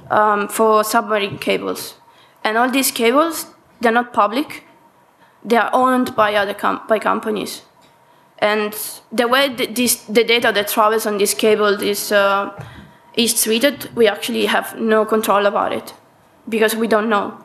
um, 0.09 0.47
for 0.47 0.83
submarine 0.83 1.37
cables. 1.37 1.95
And 2.43 2.57
all 2.57 2.69
these 2.69 2.91
cables, 2.91 3.45
they're 3.81 3.91
not 3.91 4.13
public. 4.13 4.63
They 5.43 5.57
are 5.57 5.69
owned 5.73 6.15
by 6.15 6.35
other 6.35 6.53
com 6.53 6.81
by 6.87 6.99
companies. 6.99 7.63
And 8.37 8.73
the 9.11 9.27
way 9.27 9.49
this, 9.49 9.95
the 10.05 10.23
data 10.23 10.51
that 10.51 10.67
travels 10.67 11.05
on 11.05 11.17
this 11.19 11.33
cable 11.35 11.81
is, 11.81 12.11
uh, 12.11 12.51
is 13.13 13.43
treated, 13.43 13.89
we 13.95 14.07
actually 14.07 14.47
have 14.47 14.79
no 14.79 15.05
control 15.05 15.45
about 15.45 15.73
it 15.73 15.93
because 16.49 16.75
we 16.75 16.87
don't 16.87 17.07
know. 17.07 17.37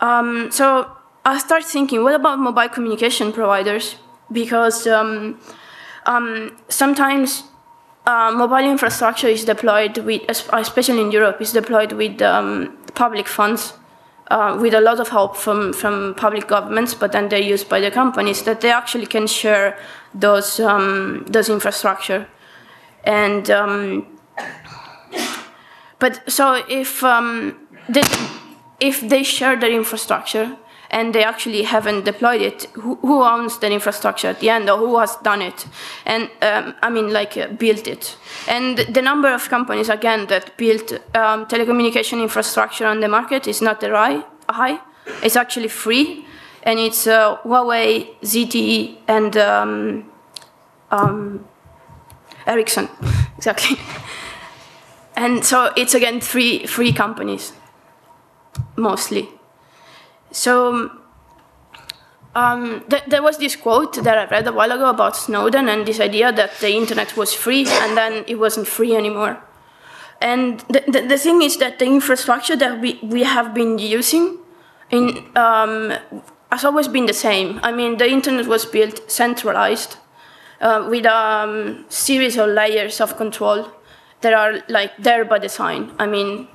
Um, 0.00 0.50
so 0.52 0.92
I 1.24 1.38
start 1.38 1.64
thinking, 1.64 2.04
what 2.04 2.14
about 2.14 2.38
mobile 2.38 2.68
communication 2.68 3.32
providers? 3.32 3.96
Because 4.30 4.86
um, 4.86 5.40
um, 6.04 6.56
sometimes 6.68 7.42
uh, 8.06 8.30
mobile 8.30 8.70
infrastructure 8.70 9.26
is 9.26 9.44
deployed 9.44 9.98
with, 9.98 10.22
especially 10.28 11.00
in 11.00 11.10
Europe, 11.10 11.40
is 11.40 11.52
deployed 11.52 11.92
with 11.92 12.22
um, 12.22 12.76
public 12.94 13.26
funds, 13.26 13.72
uh, 14.30 14.58
with 14.60 14.74
a 14.74 14.80
lot 14.80 15.00
of 15.00 15.08
help 15.08 15.36
from, 15.36 15.72
from 15.72 16.14
public 16.14 16.46
governments, 16.48 16.94
but 16.94 17.12
then 17.12 17.28
they're 17.28 17.38
used 17.38 17.68
by 17.68 17.80
the 17.80 17.90
companies 17.90 18.42
that 18.42 18.60
they 18.60 18.70
actually 18.70 19.06
can 19.06 19.26
share 19.26 19.78
those, 20.14 20.60
um, 20.60 21.24
those 21.28 21.48
infrastructure. 21.48 22.26
And, 23.04 23.50
um, 23.50 24.18
but 25.98 26.30
so 26.30 26.64
if, 26.68 27.02
um, 27.04 27.56
they, 27.88 28.02
if 28.80 29.00
they 29.00 29.22
share 29.22 29.56
their 29.56 29.70
infrastructure, 29.70 30.56
and 30.96 31.14
they 31.14 31.22
actually 31.22 31.62
haven't 31.62 32.06
deployed 32.06 32.40
it, 32.40 32.62
who, 32.72 32.94
who, 33.02 33.22
owns 33.22 33.58
that 33.58 33.70
infrastructure 33.70 34.28
at 34.28 34.40
the 34.40 34.48
end, 34.48 34.70
or 34.70 34.78
who 34.78 34.98
has 34.98 35.14
done 35.16 35.42
it? 35.42 35.66
And 36.06 36.30
um, 36.40 36.74
I 36.82 36.88
mean, 36.88 37.12
like, 37.12 37.36
uh, 37.36 37.48
built 37.48 37.86
it. 37.86 38.16
And 38.48 38.78
the 38.78 39.02
number 39.02 39.28
of 39.28 39.46
companies, 39.50 39.90
again, 39.90 40.26
that 40.28 40.56
built 40.56 40.92
um, 41.14 41.44
telecommunication 41.46 42.22
infrastructure 42.22 42.86
on 42.86 43.00
the 43.00 43.08
market 43.08 43.46
is 43.46 43.60
not 43.60 43.78
very 43.78 44.22
high. 44.48 44.80
It's 45.22 45.36
actually 45.36 45.68
free, 45.68 46.24
and 46.62 46.78
it's 46.78 47.06
uh, 47.06 47.36
Huawei, 47.44 48.18
ZTE, 48.22 48.96
and 49.06 49.36
um, 49.36 50.10
um 50.90 51.44
Ericsson, 52.46 52.88
exactly. 53.36 53.76
And 55.14 55.44
so 55.44 55.72
it's 55.76 55.94
again 55.94 56.20
three 56.20 56.66
free 56.66 56.92
companies, 56.92 57.52
mostly. 58.76 59.35
So 60.36 60.90
um, 62.34 62.84
th 62.90 63.02
there 63.08 63.22
was 63.22 63.36
this 63.38 63.56
quote 63.56 63.94
that 64.04 64.16
I 64.22 64.24
read 64.34 64.46
a 64.46 64.52
while 64.52 64.72
ago 64.72 64.88
about 64.90 65.16
Snowden 65.16 65.68
and 65.68 65.86
this 65.86 66.00
idea 66.00 66.30
that 66.32 66.50
the 66.60 66.70
internet 66.82 67.16
was 67.16 67.32
free 67.32 67.64
and 67.82 67.96
then 67.96 68.12
it 68.26 68.38
wasn't 68.38 68.68
free 68.68 68.94
anymore. 68.94 69.34
And 70.20 70.60
the, 70.68 70.80
the, 70.92 71.00
the 71.12 71.18
thing 71.18 71.42
is 71.42 71.56
that 71.56 71.78
the 71.78 71.86
infrastructure 71.86 72.56
that 72.56 72.80
we, 72.80 72.98
we 73.02 73.22
have 73.24 73.54
been 73.54 73.78
using 73.78 74.38
in, 74.90 75.24
um, 75.36 75.92
has 76.52 76.64
always 76.64 76.88
been 76.88 77.06
the 77.06 77.20
same. 77.28 77.58
I 77.62 77.72
mean, 77.72 77.96
the 77.96 78.08
internet 78.08 78.46
was 78.46 78.66
built 78.66 79.10
centralized 79.10 79.96
uh, 80.60 80.86
with 80.90 81.06
a 81.06 81.16
um, 81.16 81.84
series 81.88 82.36
of 82.36 82.48
layers 82.50 83.00
of 83.00 83.16
control 83.16 83.72
that 84.20 84.34
are 84.34 84.62
like 84.68 84.92
there 84.98 85.24
by 85.24 85.38
design. 85.38 85.92
I 85.98 86.06
mean, 86.06 86.48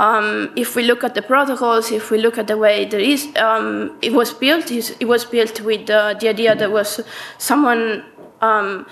um, 0.00 0.50
if 0.56 0.76
we 0.76 0.82
look 0.82 1.04
at 1.04 1.14
the 1.14 1.20
protocols, 1.20 1.92
if 1.92 2.10
we 2.10 2.16
look 2.16 2.38
at 2.38 2.46
the 2.46 2.56
way 2.56 2.86
there 2.86 3.00
is, 3.00 3.28
um, 3.36 3.98
it 4.00 4.14
was 4.14 4.32
built. 4.32 4.70
It 4.70 5.06
was 5.06 5.26
built 5.26 5.60
with 5.60 5.90
uh, 5.90 6.14
the 6.14 6.28
idea 6.28 6.56
that 6.56 6.72
was 6.72 7.02
someone 7.36 8.02
um, 8.40 8.86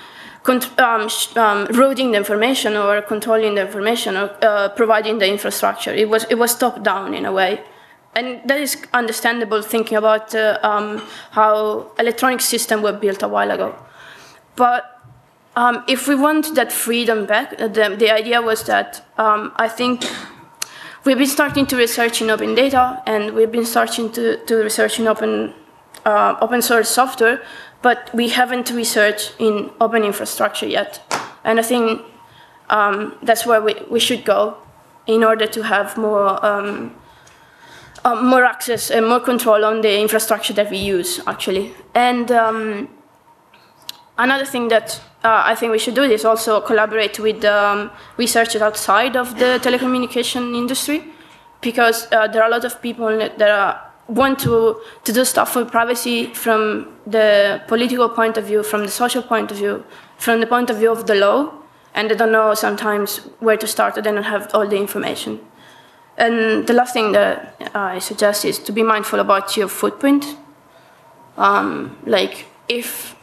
um, 0.47 1.09
um, 1.37 1.67
routing 1.71 2.11
the 2.11 2.19
information 2.19 2.77
or 2.77 3.01
controlling 3.01 3.55
the 3.55 3.63
information 3.63 4.19
or 4.19 4.37
uh, 4.43 4.69
providing 4.69 5.19
the 5.19 5.27
infrastructure. 5.27 5.95
It 5.95 6.11
was 6.11 6.25
it 6.25 6.35
was 6.35 6.55
top 6.55 6.85
down 6.85 7.15
in 7.15 7.25
a 7.25 7.33
way, 7.33 7.63
and 8.15 8.43
that 8.45 8.61
is 8.61 8.77
understandable 8.93 9.63
thinking 9.63 9.97
about 9.97 10.35
uh, 10.35 10.59
um, 10.63 11.01
how 11.31 11.91
electronic 11.99 12.43
systems 12.43 12.83
were 12.83 12.93
built 12.93 13.23
a 13.23 13.29
while 13.29 13.51
ago. 13.51 13.75
But 14.57 14.85
if 15.89 16.07
we 16.07 16.15
want 16.15 16.55
that 16.55 16.71
freedom 16.71 17.25
back, 17.25 17.57
the, 17.57 17.97
the 17.99 18.11
idea 18.13 18.43
was 18.43 18.63
that 18.65 19.05
I 19.17 19.69
think 19.69 20.05
we've 21.05 21.19
been 21.19 21.27
starting 21.27 21.67
to 21.67 21.77
research 21.77 22.21
in 22.23 22.31
open 22.31 22.55
data 22.55 23.03
and 23.07 23.35
we've 23.35 23.53
been 23.53 23.67
starting 23.67 24.11
to, 24.13 24.45
to 24.47 24.57
research 24.57 24.99
in 24.99 25.07
open, 25.07 25.55
uh, 26.05 26.37
open 26.41 26.63
source 26.63 26.89
software, 26.89 27.43
but 27.83 28.11
we 28.15 28.29
haven't 28.29 28.71
researched 28.71 29.35
in 29.39 29.71
open 29.81 30.05
infrastructure 30.05 30.67
yet. 30.67 31.01
And 31.45 31.59
I 31.59 31.63
think 31.63 32.03
um, 32.71 33.17
that's 33.23 33.47
where 33.47 33.61
we, 33.61 33.75
we 33.91 34.01
should 34.01 34.25
go 34.25 34.57
in 35.07 35.25
order 35.25 35.47
to 35.47 35.63
have 35.63 35.97
more, 35.97 36.45
um, 36.45 36.95
uh, 38.05 38.21
more 38.21 38.45
access 38.45 38.91
and 38.91 39.09
more 39.09 39.21
control 39.21 39.65
on 39.65 39.81
the 39.81 40.01
infrastructure 40.01 40.53
that 40.55 40.71
we 40.71 40.79
use, 40.79 41.21
actually. 41.27 41.75
And 41.95 42.31
um, 42.31 42.89
another 44.19 44.45
thing 44.45 44.69
that 44.69 45.01
uh, 45.25 45.43
I 45.45 45.55
think 45.55 45.73
we 45.73 45.79
should 45.79 45.95
do 45.95 46.07
this 46.07 46.25
also 46.25 46.61
collaborate 46.61 47.19
with 47.19 47.45
um, 47.45 47.91
researchers 48.17 48.63
outside 48.63 49.17
of 49.17 49.39
the 49.39 49.59
telecommunication 49.63 50.55
industry, 50.55 51.03
because 51.61 52.07
uh, 52.13 52.29
there 52.29 52.43
are 52.43 52.49
a 52.49 52.51
lot 52.51 52.65
of 52.65 52.81
people 52.81 53.19
that 53.19 53.43
are, 53.43 53.81
want 54.07 54.39
to, 54.39 54.81
to 55.05 55.13
do 55.13 55.25
stuff 55.25 55.53
for 55.53 55.65
privacy 55.65 56.33
from 56.33 56.87
the 57.07 57.61
political 57.67 58.09
point 58.09 58.37
of 58.37 58.45
view, 58.45 58.63
from 58.63 58.83
the 58.83 58.91
social 58.91 59.23
point 59.23 59.51
of 59.51 59.57
view, 59.57 59.85
from 60.17 60.41
the 60.41 60.47
point 60.47 60.71
of 60.71 60.79
view 60.79 60.91
of 60.91 61.07
the 61.07 61.15
law, 61.15 61.53
and 61.95 62.11
they 62.11 62.15
don't 62.15 62.33
know 62.33 62.55
sometimes 62.55 63.19
where 63.41 63.57
to 63.57 63.67
start, 63.67 63.99
or 63.99 64.03
they 64.03 64.13
don't 64.13 64.23
have 64.23 64.49
all 64.55 64.67
the 64.67 64.77
information. 64.77 65.41
And 66.17 66.67
the 66.67 66.73
last 66.73 66.93
thing 66.93 67.13
that 67.13 67.71
I 67.75 67.99
suggest 67.99 68.45
is 68.45 68.59
to 68.61 68.73
be 68.73 68.83
mindful 68.83 69.21
about 69.21 69.57
your 69.57 69.69
footprint. 69.69 70.37
Um, 71.37 71.97
like, 72.07 72.47
if 72.69 73.15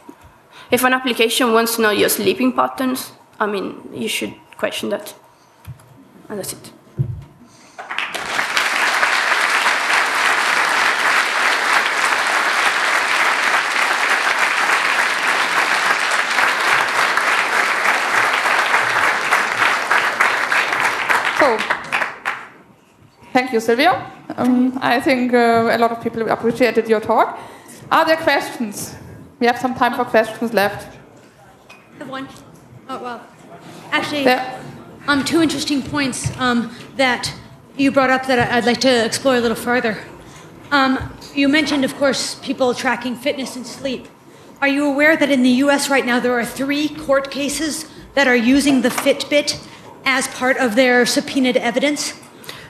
if 0.70 0.84
an 0.84 0.92
application 0.92 1.52
wants 1.52 1.76
to 1.76 1.82
know 1.82 1.90
your 1.90 2.08
sleeping 2.08 2.52
patterns, 2.52 3.12
I 3.38 3.46
mean, 3.46 3.88
you 3.92 4.08
should 4.08 4.34
question 4.56 4.90
that. 4.90 5.14
And 6.28 6.38
that's 6.38 6.52
it. 6.52 6.72
Thank 23.36 23.52
you, 23.52 23.60
Silvia. 23.60 24.10
Um, 24.38 24.78
I 24.80 24.98
think 24.98 25.34
uh, 25.34 25.68
a 25.70 25.76
lot 25.76 25.92
of 25.92 26.02
people 26.02 26.26
appreciated 26.30 26.88
your 26.88 27.00
talk. 27.00 27.38
Are 27.92 28.06
there 28.06 28.16
questions? 28.16 28.96
We 29.38 29.46
have 29.46 29.58
some 29.58 29.74
time 29.74 29.94
for 29.94 30.04
questions 30.04 30.54
left. 30.54 30.96
I 31.70 31.98
have 31.98 32.08
one. 32.08 32.26
Oh, 32.88 33.02
well. 33.02 33.26
Actually, 33.90 34.24
there. 34.24 34.62
um, 35.06 35.24
two 35.24 35.42
interesting 35.42 35.82
points 35.82 36.34
um, 36.38 36.74
that 36.96 37.32
you 37.76 37.92
brought 37.92 38.08
up 38.08 38.26
that 38.28 38.50
I'd 38.50 38.64
like 38.64 38.80
to 38.80 39.04
explore 39.04 39.36
a 39.36 39.40
little 39.40 39.56
further. 39.56 39.98
Um, 40.70 41.12
you 41.34 41.48
mentioned, 41.48 41.84
of 41.84 41.94
course, 41.96 42.36
people 42.36 42.72
tracking 42.72 43.14
fitness 43.14 43.56
and 43.56 43.66
sleep. 43.66 44.08
Are 44.62 44.68
you 44.68 44.86
aware 44.86 45.18
that 45.18 45.30
in 45.30 45.42
the 45.42 45.50
US 45.64 45.90
right 45.90 46.06
now 46.06 46.18
there 46.18 46.32
are 46.32 46.44
three 46.44 46.88
court 46.88 47.30
cases 47.30 47.86
that 48.14 48.26
are 48.26 48.36
using 48.36 48.80
the 48.80 48.88
Fitbit 48.88 49.62
as 50.06 50.28
part 50.28 50.56
of 50.56 50.76
their 50.76 51.04
subpoenaed 51.04 51.58
evidence? 51.58 52.12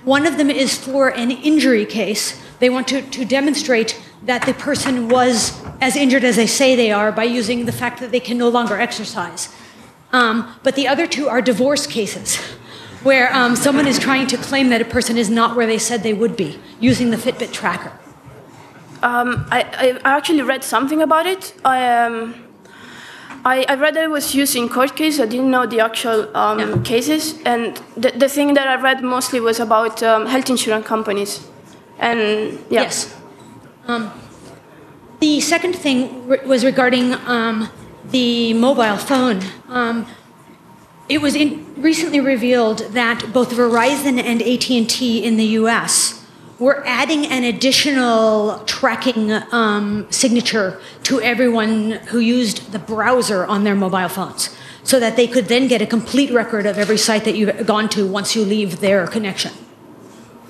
One 0.02 0.26
of 0.26 0.36
them 0.36 0.50
is 0.50 0.76
for 0.76 1.10
an 1.10 1.30
injury 1.30 1.86
case. 1.86 2.42
They 2.58 2.70
want 2.70 2.88
to, 2.88 3.02
to 3.02 3.24
demonstrate 3.24 4.00
that 4.26 4.44
the 4.44 4.54
person 4.54 5.08
was 5.08 5.62
as 5.80 5.96
injured 5.96 6.24
as 6.24 6.36
they 6.36 6.46
say 6.46 6.76
they 6.76 6.92
are 6.92 7.12
by 7.12 7.24
using 7.24 7.64
the 7.64 7.72
fact 7.72 8.00
that 8.00 8.10
they 8.10 8.20
can 8.20 8.36
no 8.36 8.48
longer 8.48 8.78
exercise. 8.78 9.54
Um, 10.12 10.54
but 10.62 10.74
the 10.74 10.88
other 10.88 11.06
two 11.06 11.28
are 11.28 11.40
divorce 11.40 11.86
cases, 11.86 12.36
where 13.02 13.32
um, 13.34 13.54
someone 13.56 13.86
is 13.86 13.98
trying 13.98 14.26
to 14.28 14.36
claim 14.36 14.68
that 14.70 14.80
a 14.80 14.84
person 14.84 15.16
is 15.16 15.30
not 15.30 15.56
where 15.56 15.66
they 15.66 15.78
said 15.78 16.02
they 16.02 16.14
would 16.14 16.36
be 16.36 16.58
using 16.80 17.10
the 17.10 17.16
Fitbit 17.16 17.52
tracker. 17.52 17.92
Um, 19.02 19.46
I, 19.50 19.98
I, 20.04 20.16
actually 20.16 20.42
read 20.42 20.64
something 20.64 21.02
about 21.02 21.26
it. 21.26 21.52
I, 21.64 22.04
um, 22.04 22.34
I, 23.44 23.64
I, 23.68 23.74
read 23.74 23.94
that 23.94 24.04
it 24.04 24.10
was 24.10 24.34
used 24.34 24.56
in 24.56 24.68
court 24.68 24.96
cases. 24.96 25.20
I 25.20 25.26
didn't 25.26 25.50
know 25.50 25.66
the 25.66 25.80
actual 25.80 26.34
um, 26.36 26.82
cases. 26.82 27.38
And 27.44 27.76
the, 27.96 28.10
the 28.16 28.28
thing 28.28 28.54
that 28.54 28.66
I 28.66 28.80
read 28.80 29.04
mostly 29.04 29.38
was 29.38 29.60
about 29.60 30.02
um, 30.02 30.26
health 30.26 30.48
insurance 30.48 30.86
companies. 30.86 31.46
And 31.98 32.58
yeah. 32.70 32.82
Yes. 32.82 33.14
Um, 33.86 34.12
the 35.20 35.40
second 35.40 35.74
thing 35.74 36.26
re- 36.26 36.44
was 36.44 36.64
regarding 36.64 37.14
um, 37.14 37.70
the 38.10 38.52
mobile 38.54 38.96
phone. 38.96 39.42
Um, 39.68 40.06
it 41.08 41.20
was 41.22 41.36
in, 41.36 41.80
recently 41.80 42.18
revealed 42.18 42.80
that 42.90 43.32
both 43.32 43.50
Verizon 43.52 44.20
and 44.20 44.42
AT&T 44.42 45.24
in 45.24 45.36
the 45.36 45.44
U.S. 45.60 46.26
were 46.58 46.82
adding 46.84 47.26
an 47.26 47.44
additional 47.44 48.58
tracking 48.64 49.30
um, 49.52 50.08
signature 50.10 50.80
to 51.04 51.20
everyone 51.20 51.92
who 52.08 52.18
used 52.18 52.72
the 52.72 52.80
browser 52.80 53.46
on 53.46 53.62
their 53.62 53.76
mobile 53.76 54.08
phones, 54.08 54.54
so 54.82 54.98
that 54.98 55.14
they 55.14 55.28
could 55.28 55.46
then 55.46 55.68
get 55.68 55.80
a 55.80 55.86
complete 55.86 56.32
record 56.32 56.66
of 56.66 56.76
every 56.76 56.98
site 56.98 57.24
that 57.24 57.36
you've 57.36 57.66
gone 57.66 57.88
to 57.90 58.04
once 58.04 58.34
you 58.34 58.44
leave 58.44 58.80
their 58.80 59.06
connection. 59.06 59.52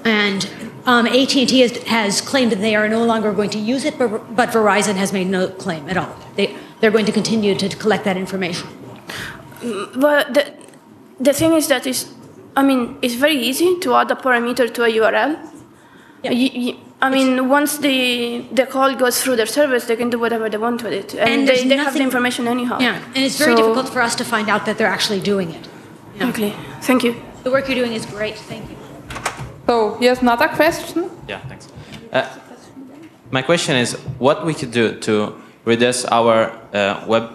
And 0.04 0.65
um, 0.86 1.06
AT&T 1.06 1.60
has, 1.60 1.76
has, 1.84 2.20
claimed 2.20 2.52
that 2.52 2.60
they 2.60 2.74
are 2.76 2.88
no 2.88 3.04
longer 3.04 3.32
going 3.32 3.50
to 3.50 3.58
use 3.58 3.84
it, 3.84 3.98
but, 3.98 4.34
but 4.34 4.50
Verizon 4.50 4.94
has 4.94 5.12
made 5.12 5.26
no 5.26 5.48
claim 5.48 5.88
at 5.88 5.96
all. 5.96 6.16
They, 6.36 6.56
they're 6.80 6.92
going 6.92 7.06
to 7.06 7.12
continue 7.12 7.54
to 7.56 7.68
collect 7.68 8.04
that 8.04 8.16
information. 8.16 8.68
But 9.94 10.34
the, 10.34 10.52
the 11.18 11.32
thing 11.32 11.54
is 11.54 11.68
that 11.68 11.86
is, 11.86 12.12
I 12.56 12.62
mean, 12.62 12.98
it's 13.02 13.14
very 13.14 13.36
easy 13.36 13.78
to 13.80 13.94
add 13.94 14.10
a 14.10 14.14
parameter 14.14 14.72
to 14.72 14.84
a 14.84 14.88
URL. 14.88 15.52
Yeah. 16.22 16.30
You, 16.30 16.50
you, 16.60 16.76
I 17.00 17.10
mean, 17.10 17.38
it's, 17.38 17.42
once 17.42 17.78
the 17.78 18.46
the 18.52 18.64
call 18.64 18.94
goes 18.94 19.22
through 19.22 19.36
their 19.36 19.46
service, 19.46 19.84
they 19.84 19.96
can 19.96 20.08
do 20.08 20.18
whatever 20.18 20.48
they 20.48 20.56
want 20.56 20.82
with 20.82 20.94
it, 20.94 21.14
and, 21.14 21.28
and 21.28 21.48
they, 21.48 21.68
they 21.68 21.76
have 21.76 21.92
the 21.92 22.00
information 22.00 22.48
anyhow. 22.48 22.78
Yeah, 22.80 23.02
and 23.14 23.18
it's 23.18 23.36
very 23.36 23.54
so, 23.54 23.58
difficult 23.58 23.90
for 23.90 24.00
us 24.00 24.14
to 24.16 24.24
find 24.24 24.48
out 24.48 24.64
that 24.64 24.78
they're 24.78 24.94
actually 24.98 25.20
doing 25.20 25.50
it. 25.50 25.68
Yeah. 26.16 26.28
Okay, 26.30 26.54
thank 26.80 27.04
you. 27.04 27.14
The 27.42 27.50
work 27.50 27.68
you're 27.68 27.76
doing 27.76 27.92
is 27.92 28.06
great. 28.06 28.36
Thank 28.36 28.70
you. 28.70 28.76
So 29.66 29.96
here's 29.98 30.20
another 30.20 30.48
question. 30.48 31.10
Yeah, 31.28 31.40
thanks. 31.48 31.68
Uh, 32.12 32.28
my 33.30 33.42
question 33.42 33.76
is, 33.76 33.94
what 34.18 34.46
we 34.46 34.54
could 34.54 34.70
do 34.70 34.98
to 35.00 35.34
reduce 35.64 36.04
our 36.04 36.52
uh, 36.72 37.04
web 37.06 37.32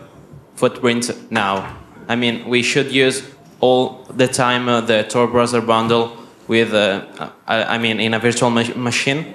footprint 0.55 1.11
now? 1.29 1.77
I 2.07 2.15
mean, 2.15 2.47
we 2.47 2.63
should 2.63 2.91
use 2.91 3.23
all 3.59 4.05
the 4.09 4.27
time 4.27 4.69
uh, 4.69 4.81
the 4.81 5.03
Tor 5.03 5.27
browser 5.27 5.61
bundle 5.61 6.17
with, 6.47 6.73
uh, 6.73 7.29
I, 7.47 7.75
I, 7.75 7.77
mean, 7.77 7.99
in 7.99 8.13
a 8.13 8.19
virtual 8.19 8.49
ma 8.49 8.63
machine? 8.75 9.33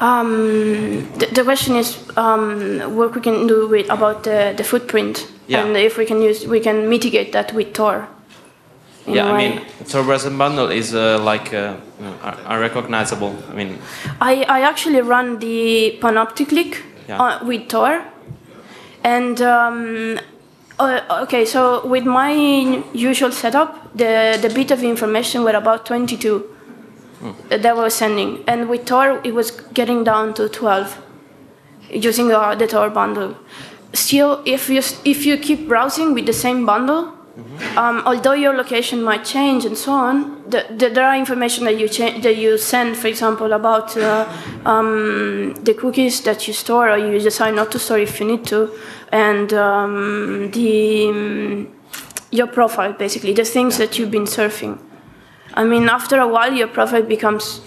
Um, 0.00 1.08
the, 1.18 1.26
the, 1.32 1.44
question 1.44 1.76
is 1.76 1.96
um, 2.16 2.80
what 2.96 3.14
we 3.14 3.20
can 3.20 3.46
do 3.46 3.68
with 3.68 3.88
about 3.90 4.24
the, 4.24 4.52
the 4.56 4.64
footprint 4.64 5.30
yeah. 5.46 5.64
and 5.64 5.76
if 5.76 5.96
we 5.96 6.04
can 6.04 6.20
use 6.20 6.46
we 6.46 6.58
can 6.58 6.88
mitigate 6.88 7.32
that 7.32 7.52
with 7.52 7.72
Tor. 7.72 8.08
Yeah, 9.06 9.30
I 9.30 9.36
mean, 9.36 9.60
Tor 9.86 10.02
browser 10.02 10.30
bundle 10.30 10.70
is 10.70 10.94
uh, 10.94 11.18
like 11.18 11.52
uh, 11.52 11.76
unrecognizable. 12.46 13.36
I 13.50 13.54
mean, 13.54 13.78
I, 14.20 14.44
I 14.44 14.60
actually 14.62 15.02
run 15.02 15.38
the 15.38 15.98
panopticlick 16.00 16.80
yeah. 17.06 17.20
Uh, 17.20 17.44
with 17.44 17.68
Tor, 17.68 18.02
and 19.02 19.40
um, 19.42 20.18
uh, 20.78 21.22
okay, 21.22 21.44
so 21.44 21.86
with 21.86 22.04
my 22.04 22.32
usual 22.92 23.30
setup, 23.30 23.96
the, 23.96 24.38
the 24.40 24.50
bit 24.52 24.70
of 24.70 24.82
information 24.82 25.44
were 25.44 25.52
about 25.52 25.86
22 25.86 26.38
hmm. 26.38 27.32
that 27.48 27.76
was 27.76 27.94
sending. 27.94 28.42
And 28.48 28.68
with 28.68 28.84
Tor, 28.86 29.20
it 29.22 29.34
was 29.34 29.50
getting 29.50 30.02
down 30.02 30.34
to 30.34 30.48
12 30.48 31.00
using 31.90 32.32
uh, 32.32 32.54
the 32.54 32.66
Tor 32.66 32.90
bundle. 32.90 33.36
Still, 33.92 34.42
if 34.44 34.68
you, 34.68 34.82
if 35.04 35.24
you 35.24 35.36
keep 35.36 35.68
browsing 35.68 36.14
with 36.14 36.26
the 36.26 36.32
same 36.32 36.66
bundle, 36.66 37.12
mm-hmm. 37.36 37.78
um, 37.78 38.02
although 38.06 38.32
your 38.32 38.54
location 38.54 39.02
might 39.02 39.24
change 39.24 39.64
and 39.64 39.76
so 39.76 39.92
on, 39.92 40.42
the, 40.48 40.66
the, 40.70 40.88
there 40.90 41.06
are 41.06 41.16
information 41.16 41.64
that 41.64 41.78
you, 41.78 41.88
cha- 41.88 42.18
that 42.18 42.36
you 42.36 42.58
send, 42.58 42.96
for 42.96 43.08
example, 43.08 43.52
about 43.52 43.96
uh, 43.96 44.26
um, 44.66 45.54
the 45.62 45.74
cookies 45.74 46.20
that 46.22 46.46
you 46.46 46.52
store 46.52 46.90
or 46.90 46.98
you 46.98 47.18
decide 47.18 47.54
not 47.54 47.70
to 47.72 47.78
store 47.78 47.98
if 47.98 48.20
you 48.20 48.26
need 48.26 48.44
to 48.46 48.70
and 49.14 49.52
um, 49.52 50.50
the 50.50 51.08
um, 51.08 51.68
your 52.30 52.48
profile 52.48 52.92
basically 52.92 53.32
the 53.32 53.44
things 53.44 53.78
that 53.78 53.96
you've 53.96 54.10
been 54.10 54.26
surfing. 54.26 54.78
I 55.54 55.64
mean 55.64 55.88
after 55.88 56.18
a 56.18 56.26
while 56.26 56.52
your 56.52 56.66
profile 56.68 57.02
becomes 57.02 57.60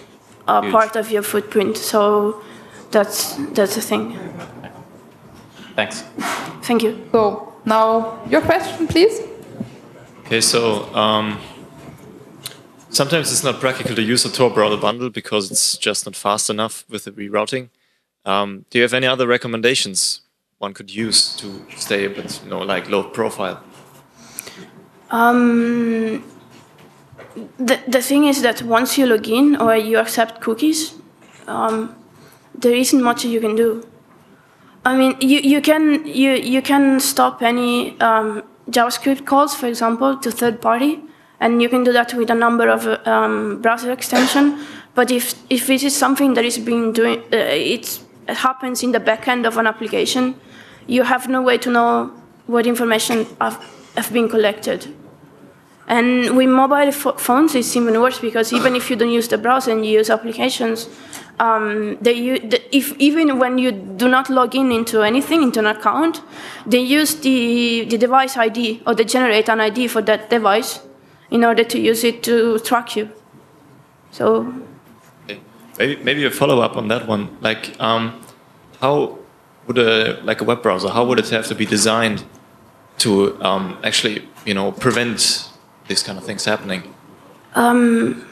a 0.48 0.62
Huge. 0.62 0.72
part 0.74 0.96
of 0.98 1.10
your 1.10 1.24
footprint 1.24 1.78
so 1.78 2.44
that's 2.92 3.36
that's 3.56 3.76
the 3.76 3.82
thing. 3.82 4.04
Thanks. 5.76 6.04
Thank 6.64 6.84
you. 6.84 7.08
So 7.14 7.54
now 7.66 8.20
your 8.30 8.42
question 8.42 8.88
please 8.88 9.22
okay 10.28 10.42
so 10.42 10.94
um, 10.94 11.40
sometimes 12.90 13.32
it's 13.32 13.44
not 13.44 13.60
practical 13.60 13.96
to 13.96 14.04
use 14.04 14.24
a 14.26 14.32
tor 14.32 14.52
browser 14.52 14.78
bundle 14.78 15.10
because 15.10 15.50
it's 15.50 15.76
just 15.78 16.06
not 16.06 16.16
fast 16.16 16.50
enough 16.50 16.86
with 16.88 17.06
the 17.06 17.12
rerouting 17.12 17.70
um, 18.26 18.66
do 18.70 18.78
you 18.78 18.84
have 18.84 18.94
any 18.94 19.08
other 19.08 19.26
recommendations 19.26 20.22
one 20.58 20.74
could 20.74 20.94
use 20.94 21.36
to 21.38 21.66
stay 21.76 22.06
a 22.06 22.10
bit, 22.10 22.42
you 22.44 22.50
know, 22.50 22.60
like 22.60 22.90
low 22.90 23.04
profile? 23.04 23.64
Um, 25.12 26.24
the, 27.58 27.80
the 27.88 28.02
thing 28.02 28.26
is 28.26 28.42
that 28.42 28.62
once 28.64 28.98
you 28.98 29.06
log 29.06 29.28
in 29.28 29.56
or 29.56 29.76
you 29.76 29.98
accept 30.00 30.42
cookies, 30.42 30.96
um, 31.48 31.96
there 32.54 32.74
isn't 32.74 33.02
much 33.02 33.24
you 33.24 33.40
can 33.40 33.56
do. 33.56 33.88
I 34.84 34.98
mean, 34.98 35.16
you, 35.20 35.40
you 35.40 35.62
can 35.62 36.06
you 36.06 36.32
you 36.32 36.62
can 36.62 37.00
stop 37.00 37.42
any 37.42 38.00
um, 38.00 38.44
JavaScript 38.70 39.26
calls, 39.26 39.56
for 39.56 39.68
example, 39.68 40.18
to 40.18 40.32
third 40.32 40.62
party, 40.62 41.00
and 41.40 41.62
you 41.62 41.70
can 41.70 41.84
do 41.84 41.94
that 41.94 42.14
with 42.14 42.30
a 42.30 42.36
number 42.36 42.68
of 42.70 42.86
um, 43.08 43.62
browser 43.62 43.92
extension. 43.92 44.60
But 44.96 45.12
if 45.12 45.36
if 45.50 45.68
this 45.68 45.84
is 45.84 45.96
something 45.96 46.34
that 46.34 46.46
is 46.46 46.58
being 46.58 46.92
doing, 46.94 47.20
uh, 47.32 47.38
it 47.76 48.00
happens 48.28 48.84
in 48.84 48.92
the 48.92 49.00
backend 49.00 49.46
of 49.46 49.58
an 49.58 49.68
application, 49.68 50.36
you 50.88 51.04
have 51.04 51.28
no 51.28 51.42
way 51.42 51.58
to 51.60 51.70
know 51.70 52.12
what 52.48 52.66
information 52.66 53.26
have, 53.40 53.64
have 53.96 54.12
been 54.12 54.28
collected. 54.30 54.88
And 55.88 56.36
with 56.36 56.50
mobile 56.50 56.92
phones, 56.92 57.56
it's 57.56 57.76
even 57.76 58.00
worse 58.02 58.20
because 58.20 58.52
even 58.52 58.76
if 58.76 58.90
you 58.90 58.98
don't 58.98 59.12
use 59.12 59.30
the 59.30 59.38
browser 59.38 59.72
and 59.72 59.86
you 59.86 60.00
use 60.00 60.10
applications, 60.10 60.90
um, 61.40 61.98
they 62.02 62.40
the, 62.40 62.76
if 62.76 62.98
even 62.98 63.38
when 63.40 63.58
you 63.58 63.72
do 63.72 64.08
not 64.08 64.30
log 64.30 64.56
in 64.56 64.72
into 64.72 65.04
anything, 65.04 65.44
into 65.44 65.60
an 65.60 65.68
account, 65.68 66.22
they 66.66 66.80
use 66.80 67.16
the, 67.16 67.86
the 67.86 67.98
device 67.98 68.38
ID 68.38 68.82
or 68.88 68.96
they 68.96 69.04
generate 69.06 69.50
an 69.50 69.62
ID 69.62 69.88
for 69.88 70.02
that 70.04 70.30
device 70.30 70.80
in 71.30 71.44
order 71.44 71.64
to 71.64 71.80
use 71.80 72.04
it 72.04 72.24
to 72.24 72.60
track 72.60 72.96
you. 72.96 73.10
So. 74.12 74.54
Maybe, 75.78 76.04
maybe 76.04 76.26
a 76.26 76.32
follow 76.32 76.60
up 76.62 76.76
on 76.76 76.88
that 76.88 77.08
one. 77.08 77.38
Like, 77.40 77.80
um, 77.80 78.20
how 78.82 79.20
would 79.68 79.78
a 79.78 80.20
like 80.24 80.42
a 80.42 80.44
web 80.44 80.62
browser 80.64 80.90
how 80.90 81.06
would 81.06 81.20
it 81.20 81.30
have 81.30 81.46
to 81.48 81.56
be 81.56 81.66
designed 81.66 82.24
to 82.98 83.42
um, 83.44 83.78
actually 83.84 84.28
you 84.46 84.54
know 84.54 84.72
prevent 84.72 85.50
these 85.88 86.02
kind 86.02 86.18
of 86.18 86.24
things 86.24 86.46
happening 86.46 86.94
um, 87.56 88.27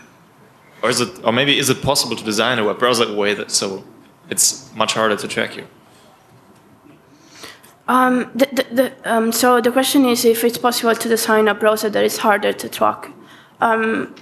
or 0.86 0.89
is 0.89 1.02
it 1.02 1.12
or 1.26 1.34
maybe 1.34 1.58
is 1.58 1.69
it 1.69 1.82
possible 1.82 2.15
to 2.15 2.24
design 2.24 2.60
a 2.60 2.63
web 2.63 2.78
browser 2.78 3.06
a 3.06 3.13
way 3.13 3.34
that 3.34 3.50
so 3.50 3.84
it's 4.30 4.48
much 4.76 4.93
harder 4.93 5.17
to 5.17 5.28
track 5.28 5.58
you? 5.58 5.65
Um, 7.88 8.32
the, 8.36 8.48
the, 8.58 8.63
the, 8.80 8.88
um, 9.13 9.32
so 9.32 9.62
the 9.62 9.71
question 9.71 10.06
is 10.06 10.26
if 10.26 10.43
it's 10.43 10.58
possible 10.58 10.95
to 10.95 11.10
design 11.10 11.48
a 11.48 11.56
browser 11.56 11.89
that 11.89 12.04
is 12.04 12.17
harder 12.17 12.54
to 12.54 12.69
track. 12.69 13.12
Um, 13.62 14.15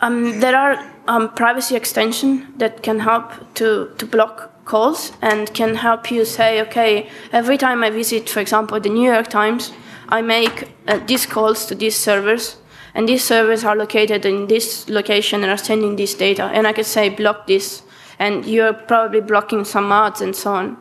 um, 0.00 0.40
there 0.40 0.56
are 0.56 1.28
privacy 1.28 1.74
extensions 1.74 2.44
that 2.58 2.82
can 2.82 3.00
help 3.00 3.32
to, 3.54 3.92
to 3.98 4.06
block 4.06 4.64
calls 4.64 5.12
and 5.22 5.52
can 5.54 5.74
help 5.74 6.10
you 6.10 6.24
say, 6.24 6.60
okay, 6.62 7.08
every 7.32 7.58
time 7.58 7.82
I 7.82 7.90
visit, 7.90 8.28
for 8.28 8.40
example, 8.40 8.78
the 8.78 8.90
New 8.90 9.10
York 9.12 9.28
Times, 9.28 9.72
I 10.08 10.22
make 10.22 10.68
uh, 10.86 10.98
these 11.06 11.26
calls 11.26 11.66
to 11.66 11.74
these 11.74 11.96
servers, 11.96 12.56
and 12.94 13.08
these 13.08 13.24
servers 13.24 13.64
are 13.64 13.76
located 13.76 14.24
in 14.24 14.46
this 14.46 14.88
location 14.88 15.42
and 15.42 15.50
are 15.50 15.58
sending 15.58 15.96
this 15.96 16.14
data. 16.14 16.44
And 16.44 16.66
I 16.66 16.72
can 16.72 16.84
say, 16.84 17.08
block 17.08 17.46
this, 17.46 17.82
and 18.18 18.44
you're 18.44 18.72
probably 18.72 19.20
blocking 19.20 19.64
some 19.64 19.92
ads 19.92 20.20
and 20.20 20.34
so 20.34 20.54
on. 20.54 20.76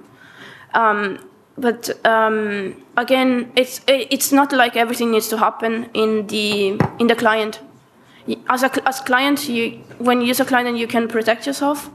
Um, 0.74 1.20
but 1.58 1.90
um, 2.06 2.84
again, 2.96 3.52
it's 3.56 3.82
it's 3.88 4.32
not 4.32 4.52
like 4.52 4.76
everything 4.76 5.12
needs 5.12 5.28
to 5.30 5.38
happen 5.38 5.90
in 5.94 6.28
the 6.28 6.80
in 7.00 7.08
the 7.08 7.16
client. 7.16 7.60
As 8.50 8.64
a 8.64 8.88
as 8.88 9.00
client, 9.00 9.50
you 9.50 9.80
when 9.98 10.22
you 10.22 10.28
use 10.28 10.40
a 10.40 10.46
client, 10.46 10.78
you 10.78 10.88
can 10.88 11.08
protect 11.08 11.48
yourself 11.48 11.90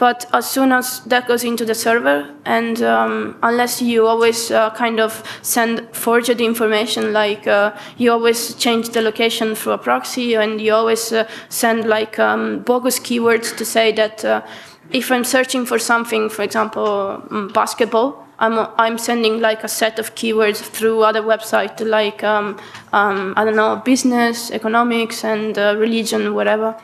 but 0.00 0.24
as 0.32 0.48
soon 0.50 0.72
as 0.72 1.00
that 1.00 1.28
goes 1.28 1.44
into 1.44 1.66
the 1.66 1.74
server, 1.74 2.34
and 2.46 2.82
um, 2.82 3.36
unless 3.42 3.82
you 3.82 4.06
always 4.06 4.50
uh, 4.50 4.70
kind 4.70 4.98
of 4.98 5.22
send 5.42 5.86
forged 5.92 6.40
information, 6.40 7.12
like 7.12 7.46
uh, 7.46 7.76
you 7.98 8.10
always 8.10 8.54
change 8.54 8.88
the 8.88 9.02
location 9.02 9.54
through 9.54 9.72
a 9.72 9.78
proxy, 9.78 10.36
and 10.36 10.58
you 10.58 10.72
always 10.72 11.12
uh, 11.12 11.28
send 11.50 11.84
like 11.84 12.18
um, 12.18 12.60
bogus 12.60 12.98
keywords 12.98 13.54
to 13.58 13.62
say 13.66 13.92
that 13.92 14.24
uh, 14.24 14.40
if 14.90 15.12
I'm 15.12 15.22
searching 15.22 15.66
for 15.66 15.78
something, 15.78 16.30
for 16.30 16.44
example, 16.44 17.22
um, 17.30 17.48
basketball, 17.48 18.26
I'm, 18.38 18.58
I'm 18.78 18.96
sending 18.96 19.38
like 19.38 19.64
a 19.64 19.68
set 19.68 19.98
of 19.98 20.14
keywords 20.14 20.62
through 20.62 21.02
other 21.02 21.20
websites 21.20 21.86
like, 21.86 22.24
um, 22.24 22.58
um, 22.94 23.34
I 23.36 23.44
don't 23.44 23.54
know, 23.54 23.82
business, 23.84 24.50
economics, 24.50 25.24
and 25.24 25.58
uh, 25.58 25.74
religion, 25.76 26.32
whatever. 26.32 26.74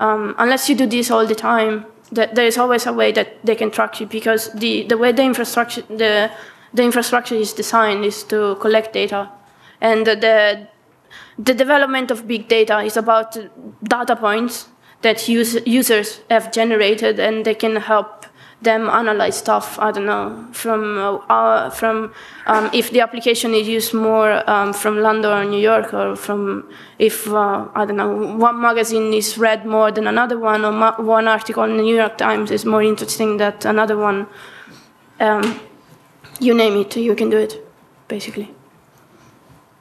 Um, 0.00 0.34
unless 0.38 0.70
you 0.70 0.74
do 0.74 0.86
this 0.86 1.10
all 1.10 1.26
the 1.26 1.34
time, 1.34 1.84
that 2.12 2.34
there 2.34 2.46
is 2.46 2.58
always 2.58 2.86
a 2.86 2.92
way 2.92 3.12
that 3.12 3.44
they 3.44 3.54
can 3.54 3.70
track 3.70 4.00
you 4.00 4.06
because 4.06 4.52
the, 4.52 4.84
the 4.84 4.96
way 4.96 5.12
the 5.12 5.22
infrastructure 5.22 5.82
the 5.82 6.30
the 6.74 6.82
infrastructure 6.82 7.34
is 7.34 7.52
designed 7.52 8.04
is 8.04 8.22
to 8.24 8.56
collect 8.56 8.92
data, 8.92 9.30
and 9.80 10.06
the 10.06 10.68
the 11.38 11.54
development 11.54 12.10
of 12.10 12.26
big 12.26 12.48
data 12.48 12.80
is 12.80 12.96
about 12.96 13.36
data 13.82 14.16
points 14.16 14.68
that 15.02 15.28
use, 15.28 15.58
users 15.66 16.20
have 16.30 16.52
generated, 16.52 17.20
and 17.20 17.44
they 17.44 17.54
can 17.54 17.76
help 17.76 18.15
them 18.62 18.88
analyze 18.88 19.36
stuff. 19.36 19.78
I 19.78 19.92
don't 19.92 20.06
know 20.06 20.46
from 20.52 20.98
uh, 20.98 21.16
uh, 21.28 21.70
from 21.70 22.12
um, 22.46 22.70
if 22.72 22.90
the 22.90 23.00
application 23.00 23.54
is 23.54 23.68
used 23.68 23.92
more 23.92 24.48
um, 24.50 24.72
from 24.72 24.98
London 24.98 25.30
or 25.30 25.44
New 25.44 25.60
York, 25.60 25.92
or 25.92 26.16
from 26.16 26.68
if 26.98 27.28
uh, 27.28 27.68
I 27.74 27.84
don't 27.84 27.96
know 27.96 28.36
one 28.36 28.60
magazine 28.60 29.12
is 29.12 29.36
read 29.36 29.66
more 29.66 29.90
than 29.92 30.06
another 30.06 30.38
one, 30.38 30.64
or 30.64 30.72
one 31.02 31.28
article 31.28 31.64
in 31.64 31.76
the 31.76 31.82
New 31.82 31.96
York 31.96 32.16
Times 32.18 32.50
is 32.50 32.64
more 32.64 32.82
interesting 32.82 33.36
than 33.36 33.54
another 33.64 33.96
one. 33.96 34.26
Um, 35.20 35.60
you 36.40 36.54
name 36.54 36.76
it, 36.76 36.96
you 36.96 37.14
can 37.14 37.30
do 37.30 37.38
it, 37.38 37.66
basically. 38.08 38.54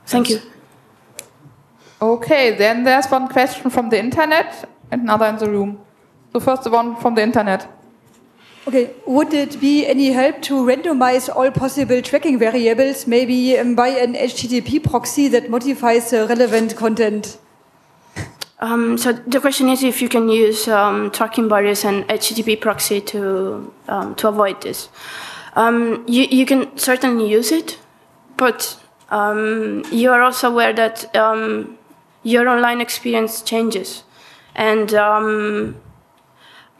Thank 0.06 0.30
you. 0.30 0.40
Okay, 2.02 2.56
then 2.56 2.84
there's 2.84 3.08
one 3.08 3.28
question 3.28 3.70
from 3.70 3.90
the 3.90 3.98
internet 3.98 4.70
and 4.92 5.02
another 5.02 5.26
in 5.26 5.38
the 5.38 5.50
room. 5.50 5.80
So 6.32 6.40
first 6.40 6.64
the 6.64 6.70
one 6.70 6.96
from 6.98 7.16
the 7.16 7.24
internet. 7.24 7.68
Okay, 8.68 8.96
would 9.06 9.32
it 9.32 9.60
be 9.62 9.86
any 9.86 10.12
help 10.12 10.42
to 10.42 10.56
randomize 10.66 11.30
all 11.30 11.52
possible 11.52 12.02
tracking 12.02 12.40
variables, 12.40 13.06
maybe 13.06 13.60
um, 13.60 13.76
by 13.76 13.90
an 13.90 14.16
HTTP 14.16 14.84
proxy 14.84 15.28
that 15.28 15.52
modifies 15.52 16.10
the 16.10 16.26
relevant 16.26 16.76
content? 16.76 17.38
Um, 18.60 18.98
so 18.98 19.14
the 19.14 19.40
question 19.40 19.70
is 19.70 19.84
if 19.84 20.02
you 20.02 20.10
can 20.10 20.30
use 20.30 20.68
um, 20.68 21.12
tracking 21.12 21.48
barriers 21.48 21.86
and 21.86 22.08
HTTP 22.08 22.60
proxy 22.60 23.02
to 23.02 23.72
um, 23.88 24.16
to 24.16 24.30
avoid 24.30 24.60
this. 24.64 24.90
Um, 25.56 26.04
you 26.08 26.24
you 26.24 26.48
can 26.48 26.76
certainly 26.76 27.30
use 27.30 27.52
it, 27.52 27.78
but 28.36 28.80
um, 29.12 29.84
you 29.92 30.12
are 30.12 30.24
also 30.24 30.50
aware 30.50 30.74
that 30.74 31.06
your 32.24 32.50
online 32.50 32.82
experience 32.82 33.44
changes, 33.44 34.04
and 34.56 34.92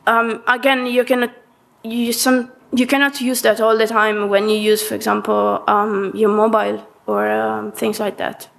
again 0.08 0.88
you 0.88 1.04
cannot 1.04 1.45
you 1.92 2.14
some 2.14 2.52
you 2.74 2.88
cannot 2.88 3.22
use 3.22 3.42
that 3.42 3.62
all 3.62 3.78
the 3.78 3.88
time 3.88 4.30
when 4.30 4.50
you 4.50 4.58
use, 4.58 4.82
for 4.84 4.96
example, 4.96 5.64
um, 5.68 6.12
your 6.14 6.30
mobile 6.30 6.86
or 7.08 7.30
um, 7.30 7.72
things 7.72 8.00
like 8.00 8.18
that. 8.18 8.50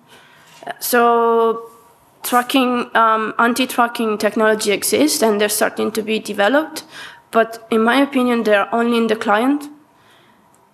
So 0.80 1.70
tracking, 2.22 2.90
um, 2.94 3.34
anti-tracking 3.38 4.18
technology 4.18 4.72
exists 4.72 5.22
and 5.22 5.40
they're 5.40 5.48
starting 5.48 5.92
to 5.92 6.02
be 6.02 6.18
developed, 6.18 6.84
but 7.30 7.66
in 7.70 7.82
my 7.82 7.96
opinion, 8.00 8.44
they're 8.44 8.72
only 8.74 8.96
in 8.96 9.06
the 9.06 9.16
client. 9.16 9.68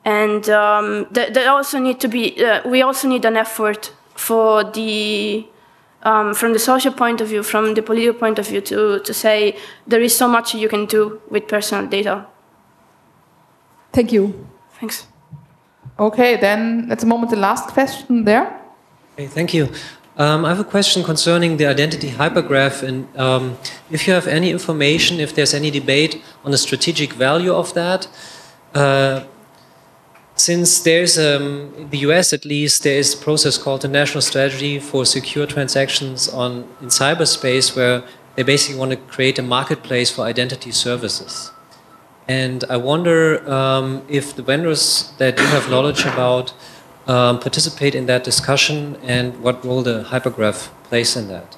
And 0.05 0.49
um, 0.49 1.07
they, 1.11 1.47
also 1.47 1.79
need 1.79 2.01
to 2.01 2.09
be, 2.09 2.45
uh, 2.45 2.69
we 2.69 2.83
also 2.83 3.09
need 3.09 3.25
an 3.25 3.37
effort 3.37 3.93
for 4.15 4.65
the, 4.65 5.47
um, 6.03 6.35
from 6.35 6.53
the 6.53 6.59
social 6.59 6.93
point 6.93 7.21
of 7.21 7.29
view, 7.29 7.43
from 7.43 7.75
the 7.75 7.83
political 7.83 8.19
point 8.19 8.39
of 8.39 8.49
view, 8.49 8.61
to, 8.63 8.99
to 9.01 9.15
say 9.15 9.57
there 9.87 10.01
is 10.01 10.17
so 10.17 10.27
much 10.27 10.55
you 10.55 10.69
can 10.69 10.87
do 10.87 11.21
with 11.31 11.47
personal 11.47 11.87
data. 11.87 12.27
Thank 13.93 14.13
you. 14.13 14.47
Thanks. 14.81 15.07
Okay, 15.99 16.37
then 16.37 16.89
at 16.91 16.99
the 16.99 17.07
moment 17.07 17.31
the 17.31 17.37
last 17.37 17.69
question 17.69 18.25
there. 18.25 18.61
Okay, 19.15 19.27
thank 19.27 19.53
you. 19.53 19.69
Um, 20.17 20.45
I 20.45 20.51
have 20.51 20.61
a 20.61 20.65
question 20.65 21.03
concerning 21.03 21.57
the 21.57 21.67
identity 21.67 22.11
hypergraph, 22.11 22.83
and 22.83 23.07
um, 23.17 23.57
if 23.91 24.07
you 24.07 24.13
have 24.13 24.27
any 24.27 24.51
information, 24.51 25.21
if 25.21 25.35
there's 25.35 25.55
any 25.55 25.71
debate 25.71 26.23
on 26.45 26.51
the 26.51 26.59
strategic 26.59 27.13
value 27.13 27.53
of 27.53 27.73
that. 27.75 28.09
Uh, 28.75 29.25
since 30.35 30.81
there's, 30.81 31.19
um, 31.19 31.73
in 31.77 31.91
the 31.91 31.99
US 31.99 32.33
at 32.33 32.45
least, 32.45 32.83
there 32.83 32.99
is 32.99 33.15
a 33.15 33.19
process 33.19 33.57
called 33.59 33.83
the 33.83 33.89
National 33.89 34.23
Strategy 34.23 34.79
for 34.79 35.05
Secure 35.05 35.47
Transactions 35.47 36.29
on 36.29 36.69
in 36.81 36.89
cyberspace, 36.89 37.77
where 37.77 38.03
they 38.35 38.43
basically 38.43 38.79
want 38.79 38.91
to 38.91 38.97
create 38.97 39.39
a 39.39 39.43
marketplace 39.43 40.11
for 40.11 40.23
identity 40.23 40.73
services. 40.73 41.53
And 42.29 42.65
I 42.71 42.77
wonder 42.77 43.49
um, 43.51 44.03
if 44.09 44.37
the 44.37 44.43
vendors 44.43 45.13
that 45.19 45.39
you 45.39 45.47
have 45.47 45.69
knowledge 45.69 46.05
about 46.05 46.53
um, 47.07 47.41
participate 47.41 47.95
in 47.95 48.07
that 48.07 48.25
discussion 48.25 48.97
and 49.03 49.41
what 49.43 49.65
role 49.65 49.83
the 49.83 50.05
hypergraph 50.05 50.69
plays 50.85 51.17
in 51.17 51.29
that. 51.29 51.57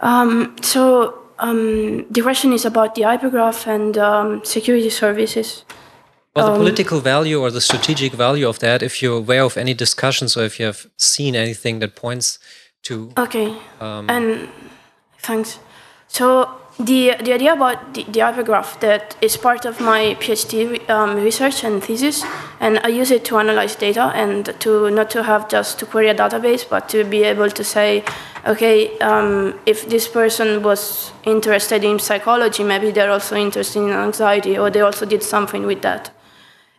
Um, 0.00 0.56
so 0.62 1.18
um, 1.38 2.06
the 2.10 2.22
question 2.22 2.52
is 2.52 2.64
about 2.64 2.94
the 2.94 3.02
hypergraph 3.02 3.66
and 3.66 3.98
um, 3.98 4.44
security 4.44 4.90
services. 4.90 5.64
Well, 6.34 6.46
the 6.46 6.52
um, 6.52 6.58
political 6.58 7.00
value 7.00 7.40
or 7.40 7.50
the 7.50 7.60
strategic 7.60 8.12
value 8.12 8.48
of 8.48 8.58
that, 8.60 8.82
if 8.82 9.02
you're 9.02 9.18
aware 9.18 9.42
of 9.42 9.56
any 9.56 9.74
discussions 9.74 10.36
or 10.36 10.44
if 10.44 10.58
you 10.58 10.66
have 10.66 10.86
seen 10.96 11.34
anything 11.34 11.78
that 11.80 11.96
points 11.96 12.38
to. 12.82 13.12
Okay. 13.16 13.56
and 13.80 14.48
thanks. 15.18 15.58
So 16.08 16.50
the, 16.78 17.14
the 17.22 17.32
idea 17.32 17.54
about 17.54 17.94
the, 17.94 18.04
the 18.04 18.20
hypergraph 18.20 18.80
that 18.80 19.16
is 19.22 19.36
part 19.36 19.64
of 19.64 19.80
my 19.80 20.16
PhD 20.20 20.88
um, 20.90 21.16
research 21.16 21.64
and 21.64 21.82
thesis, 21.82 22.22
and 22.60 22.78
I 22.80 22.88
use 22.88 23.10
it 23.10 23.24
to 23.26 23.38
analyze 23.38 23.76
data 23.76 24.12
and 24.14 24.54
to 24.60 24.90
not 24.90 25.08
to 25.10 25.22
have 25.22 25.48
just 25.48 25.78
to 25.78 25.86
query 25.86 26.08
a 26.08 26.14
database, 26.14 26.68
but 26.68 26.88
to 26.90 27.04
be 27.04 27.22
able 27.22 27.50
to 27.50 27.64
say, 27.64 28.04
okay, 28.46 28.98
um, 28.98 29.58
if 29.64 29.88
this 29.88 30.06
person 30.06 30.62
was 30.62 31.12
interested 31.24 31.82
in 31.82 31.98
psychology, 31.98 32.62
maybe 32.62 32.90
they're 32.90 33.10
also 33.10 33.36
interested 33.36 33.80
in 33.80 33.90
anxiety, 33.90 34.58
or 34.58 34.68
they 34.68 34.80
also 34.80 35.06
did 35.06 35.22
something 35.22 35.64
with 35.64 35.80
that. 35.80 36.10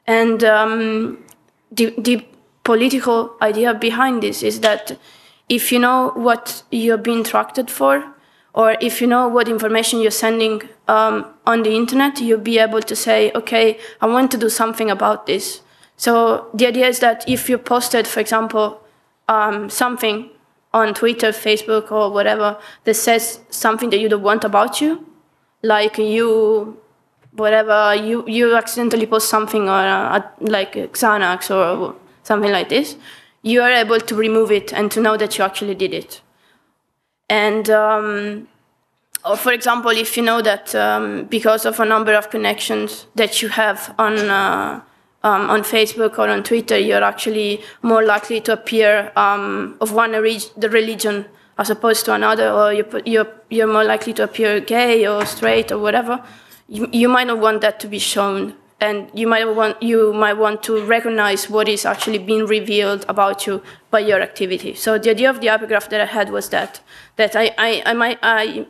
And 0.05 0.43
um, 0.43 1.25
the, 1.71 1.93
the 1.97 2.25
political 2.63 3.35
idea 3.41 3.73
behind 3.73 4.21
this 4.21 4.43
is 4.43 4.59
that 4.59 4.97
if 5.49 5.71
you 5.71 5.79
know 5.79 6.11
what 6.15 6.61
you're 6.71 6.97
being 6.97 7.23
tracked 7.23 7.69
for, 7.71 8.13
or 8.53 8.75
if 8.81 9.01
you 9.01 9.07
know 9.07 9.27
what 9.27 9.47
information 9.47 9.99
you're 10.01 10.11
sending 10.11 10.61
um, 10.87 11.25
on 11.45 11.63
the 11.63 11.75
internet, 11.75 12.19
you'll 12.19 12.39
be 12.39 12.57
able 12.59 12.81
to 12.81 12.95
say, 12.95 13.31
okay, 13.33 13.79
I 14.01 14.07
want 14.07 14.31
to 14.31 14.37
do 14.37 14.49
something 14.49 14.89
about 14.89 15.25
this. 15.25 15.61
So 15.95 16.49
the 16.53 16.67
idea 16.67 16.87
is 16.87 16.99
that 16.99 17.27
if 17.27 17.49
you 17.49 17.57
posted, 17.57 18.07
for 18.07 18.19
example, 18.19 18.81
um, 19.27 19.69
something 19.69 20.29
on 20.73 20.93
Twitter, 20.93 21.29
Facebook, 21.29 21.91
or 21.91 22.11
whatever 22.11 22.57
that 22.83 22.93
says 22.93 23.39
something 23.49 23.89
that 23.89 23.99
you 23.99 24.09
don't 24.09 24.23
want 24.23 24.43
about 24.43 24.79
you, 24.81 25.05
like 25.63 25.97
you, 25.97 26.79
whatever, 27.31 27.95
you, 27.95 28.27
you 28.27 28.55
accidentally 28.55 29.05
post 29.05 29.29
something 29.29 29.63
or 29.63 29.79
uh, 29.79 30.21
like 30.39 30.73
Xanax 30.73 31.49
or 31.53 31.95
something 32.23 32.51
like 32.51 32.69
this, 32.69 32.95
you 33.41 33.61
are 33.61 33.71
able 33.71 33.99
to 33.99 34.15
remove 34.15 34.51
it 34.51 34.73
and 34.73 34.91
to 34.91 35.01
know 35.01 35.17
that 35.17 35.37
you 35.37 35.43
actually 35.43 35.75
did 35.75 35.93
it. 35.93 36.21
And 37.29 37.69
um, 37.69 38.47
or 39.25 39.35
for 39.37 39.51
example, 39.51 39.91
if 39.91 40.15
you 40.15 40.23
know 40.23 40.41
that 40.41 40.73
um, 40.75 41.25
because 41.25 41.65
of 41.65 41.79
a 41.79 41.85
number 41.85 42.13
of 42.13 42.29
connections 42.29 43.07
that 43.15 43.41
you 43.41 43.49
have 43.49 43.93
on 43.97 44.17
uh, 44.17 44.81
um, 45.23 45.49
on 45.49 45.61
Facebook 45.61 46.17
or 46.17 46.29
on 46.29 46.43
Twitter, 46.43 46.77
you're 46.77 47.03
actually 47.03 47.61
more 47.81 48.03
likely 48.03 48.39
to 48.41 48.53
appear 48.53 49.11
um, 49.15 49.75
of 49.81 49.91
one 49.91 50.11
the 50.11 50.69
religion 50.69 51.25
as 51.57 51.69
opposed 51.69 52.05
to 52.05 52.13
another, 52.13 52.51
or 52.51 52.71
you're, 52.71 53.01
you're, 53.05 53.27
you're 53.49 53.67
more 53.67 53.83
likely 53.83 54.13
to 54.13 54.23
appear 54.23 54.59
gay 54.59 55.07
or 55.07 55.25
straight 55.25 55.71
or 55.71 55.79
whatever. 55.79 56.23
You, 56.69 56.87
you 56.91 57.09
might 57.09 57.27
not 57.27 57.39
want 57.39 57.61
that 57.61 57.79
to 57.79 57.87
be 57.87 57.99
shown 57.99 58.53
and 58.79 59.09
you 59.13 59.27
might 59.27 59.45
want 59.45 59.81
you 59.81 60.13
might 60.13 60.33
want 60.33 60.61
to 60.63 60.83
recognize 60.85 61.49
what 61.49 61.67
is 61.67 61.85
actually 61.85 62.19
being 62.19 62.45
revealed 62.45 63.05
about 63.09 63.47
you 63.47 63.61
by 63.89 63.99
your 63.99 64.21
activity. 64.21 64.73
So 64.75 64.97
the 64.97 65.09
idea 65.09 65.29
of 65.29 65.41
the 65.41 65.47
hypergraph 65.47 65.89
that 65.89 66.01
I 66.01 66.05
had 66.05 66.29
was 66.29 66.49
that 66.49 66.81
that 67.15 67.35
I 67.35 67.53
I, 67.57 67.83
I 67.85 67.93
might 67.93 68.19
I 68.21 68.67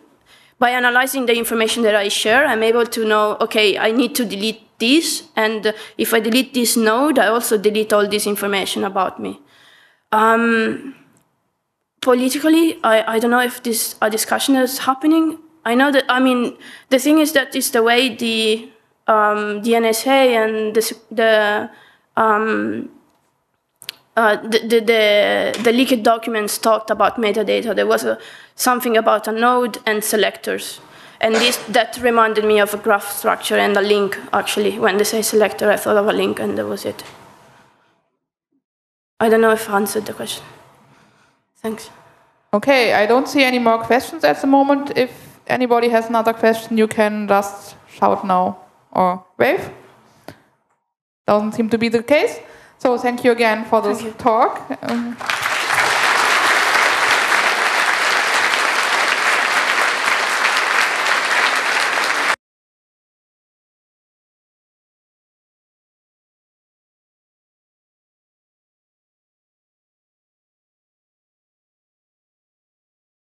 by 0.59 0.71
analyzing 0.71 1.25
the 1.25 1.37
information 1.37 1.83
that 1.83 1.95
I 1.95 2.07
share, 2.07 2.45
I'm 2.45 2.63
able 2.63 2.85
to 2.85 3.05
know 3.05 3.37
okay 3.41 3.77
I 3.77 3.91
need 3.91 4.15
to 4.15 4.25
delete 4.25 4.63
this, 4.79 5.23
and 5.35 5.73
if 5.97 6.13
I 6.13 6.19
delete 6.19 6.53
this 6.53 6.77
node, 6.77 7.19
I 7.19 7.27
also 7.27 7.57
delete 7.57 7.91
all 7.91 8.07
this 8.07 8.27
information 8.27 8.83
about 8.83 9.19
me. 9.19 9.41
Um, 10.11 10.95
politically, 12.01 12.79
I, 12.83 13.15
I 13.15 13.19
don't 13.19 13.31
know 13.31 13.41
if 13.41 13.63
this 13.63 13.95
a 14.01 14.09
discussion 14.09 14.55
is 14.55 14.79
happening. 14.79 15.39
I 15.65 15.75
know 15.75 15.91
that 15.91 16.05
I 16.07 16.19
mean 16.21 16.57
the 16.89 16.99
thing 16.99 17.19
is 17.19 17.33
that 17.33 17.55
it's 17.55 17.71
the 17.71 17.83
way 17.83 18.15
the 18.15 18.69
um, 19.07 19.61
the 19.63 19.71
NSA 19.71 20.07
and 20.07 20.75
the, 20.75 20.97
the, 21.11 21.69
um, 22.17 22.89
uh, 24.15 24.35
the, 24.41 24.59
the, 24.59 24.79
the, 24.81 25.61
the, 25.63 25.71
leaked 25.71 26.03
documents 26.03 26.57
talked 26.57 26.89
about 26.89 27.17
metadata. 27.17 27.75
There 27.75 27.87
was 27.87 28.03
a, 28.03 28.19
something 28.55 28.97
about 28.97 29.27
a 29.27 29.31
node 29.31 29.77
and 29.85 30.03
selectors. 30.03 30.81
And 31.19 31.33
this, 31.35 31.57
that 31.69 31.97
reminded 32.01 32.45
me 32.45 32.59
of 32.59 32.73
a 32.73 32.77
graph 32.77 33.11
structure 33.11 33.57
and 33.57 33.75
a 33.75 33.81
link, 33.81 34.19
actually. 34.33 34.77
When 34.77 34.97
they 34.97 35.03
say 35.03 35.21
selector, 35.21 35.71
I 35.71 35.77
thought 35.77 35.97
of 35.97 36.07
a 36.07 36.13
link, 36.13 36.39
and 36.39 36.57
that 36.57 36.67
was 36.67 36.85
it. 36.85 37.03
I 39.19 39.29
don't 39.29 39.41
know 39.41 39.51
if 39.51 39.67
I 39.69 39.77
answered 39.77 40.05
the 40.05 40.13
question. 40.13 40.45
Thanks. 41.55 41.89
Okay, 42.53 42.93
I 42.93 43.07
don't 43.07 43.27
see 43.27 43.43
any 43.43 43.57
more 43.57 43.79
questions 43.79 44.23
at 44.23 44.41
the 44.41 44.47
moment. 44.47 44.95
If 44.95 45.39
anybody 45.47 45.89
has 45.89 46.07
another 46.07 46.33
question, 46.33 46.77
you 46.77 46.87
can 46.87 47.27
just 47.27 47.75
shout 47.89 48.23
now 48.23 48.66
or 48.91 49.25
wave. 49.37 49.69
Doesn't 51.25 51.53
seem 51.53 51.69
to 51.69 51.77
be 51.77 51.89
the 51.89 52.03
case. 52.03 52.39
So 52.77 52.97
thank 52.97 53.23
you 53.23 53.31
again 53.31 53.65
for 53.65 53.81
this 53.81 54.03
talk. 54.17 54.77
Um, 54.81 55.17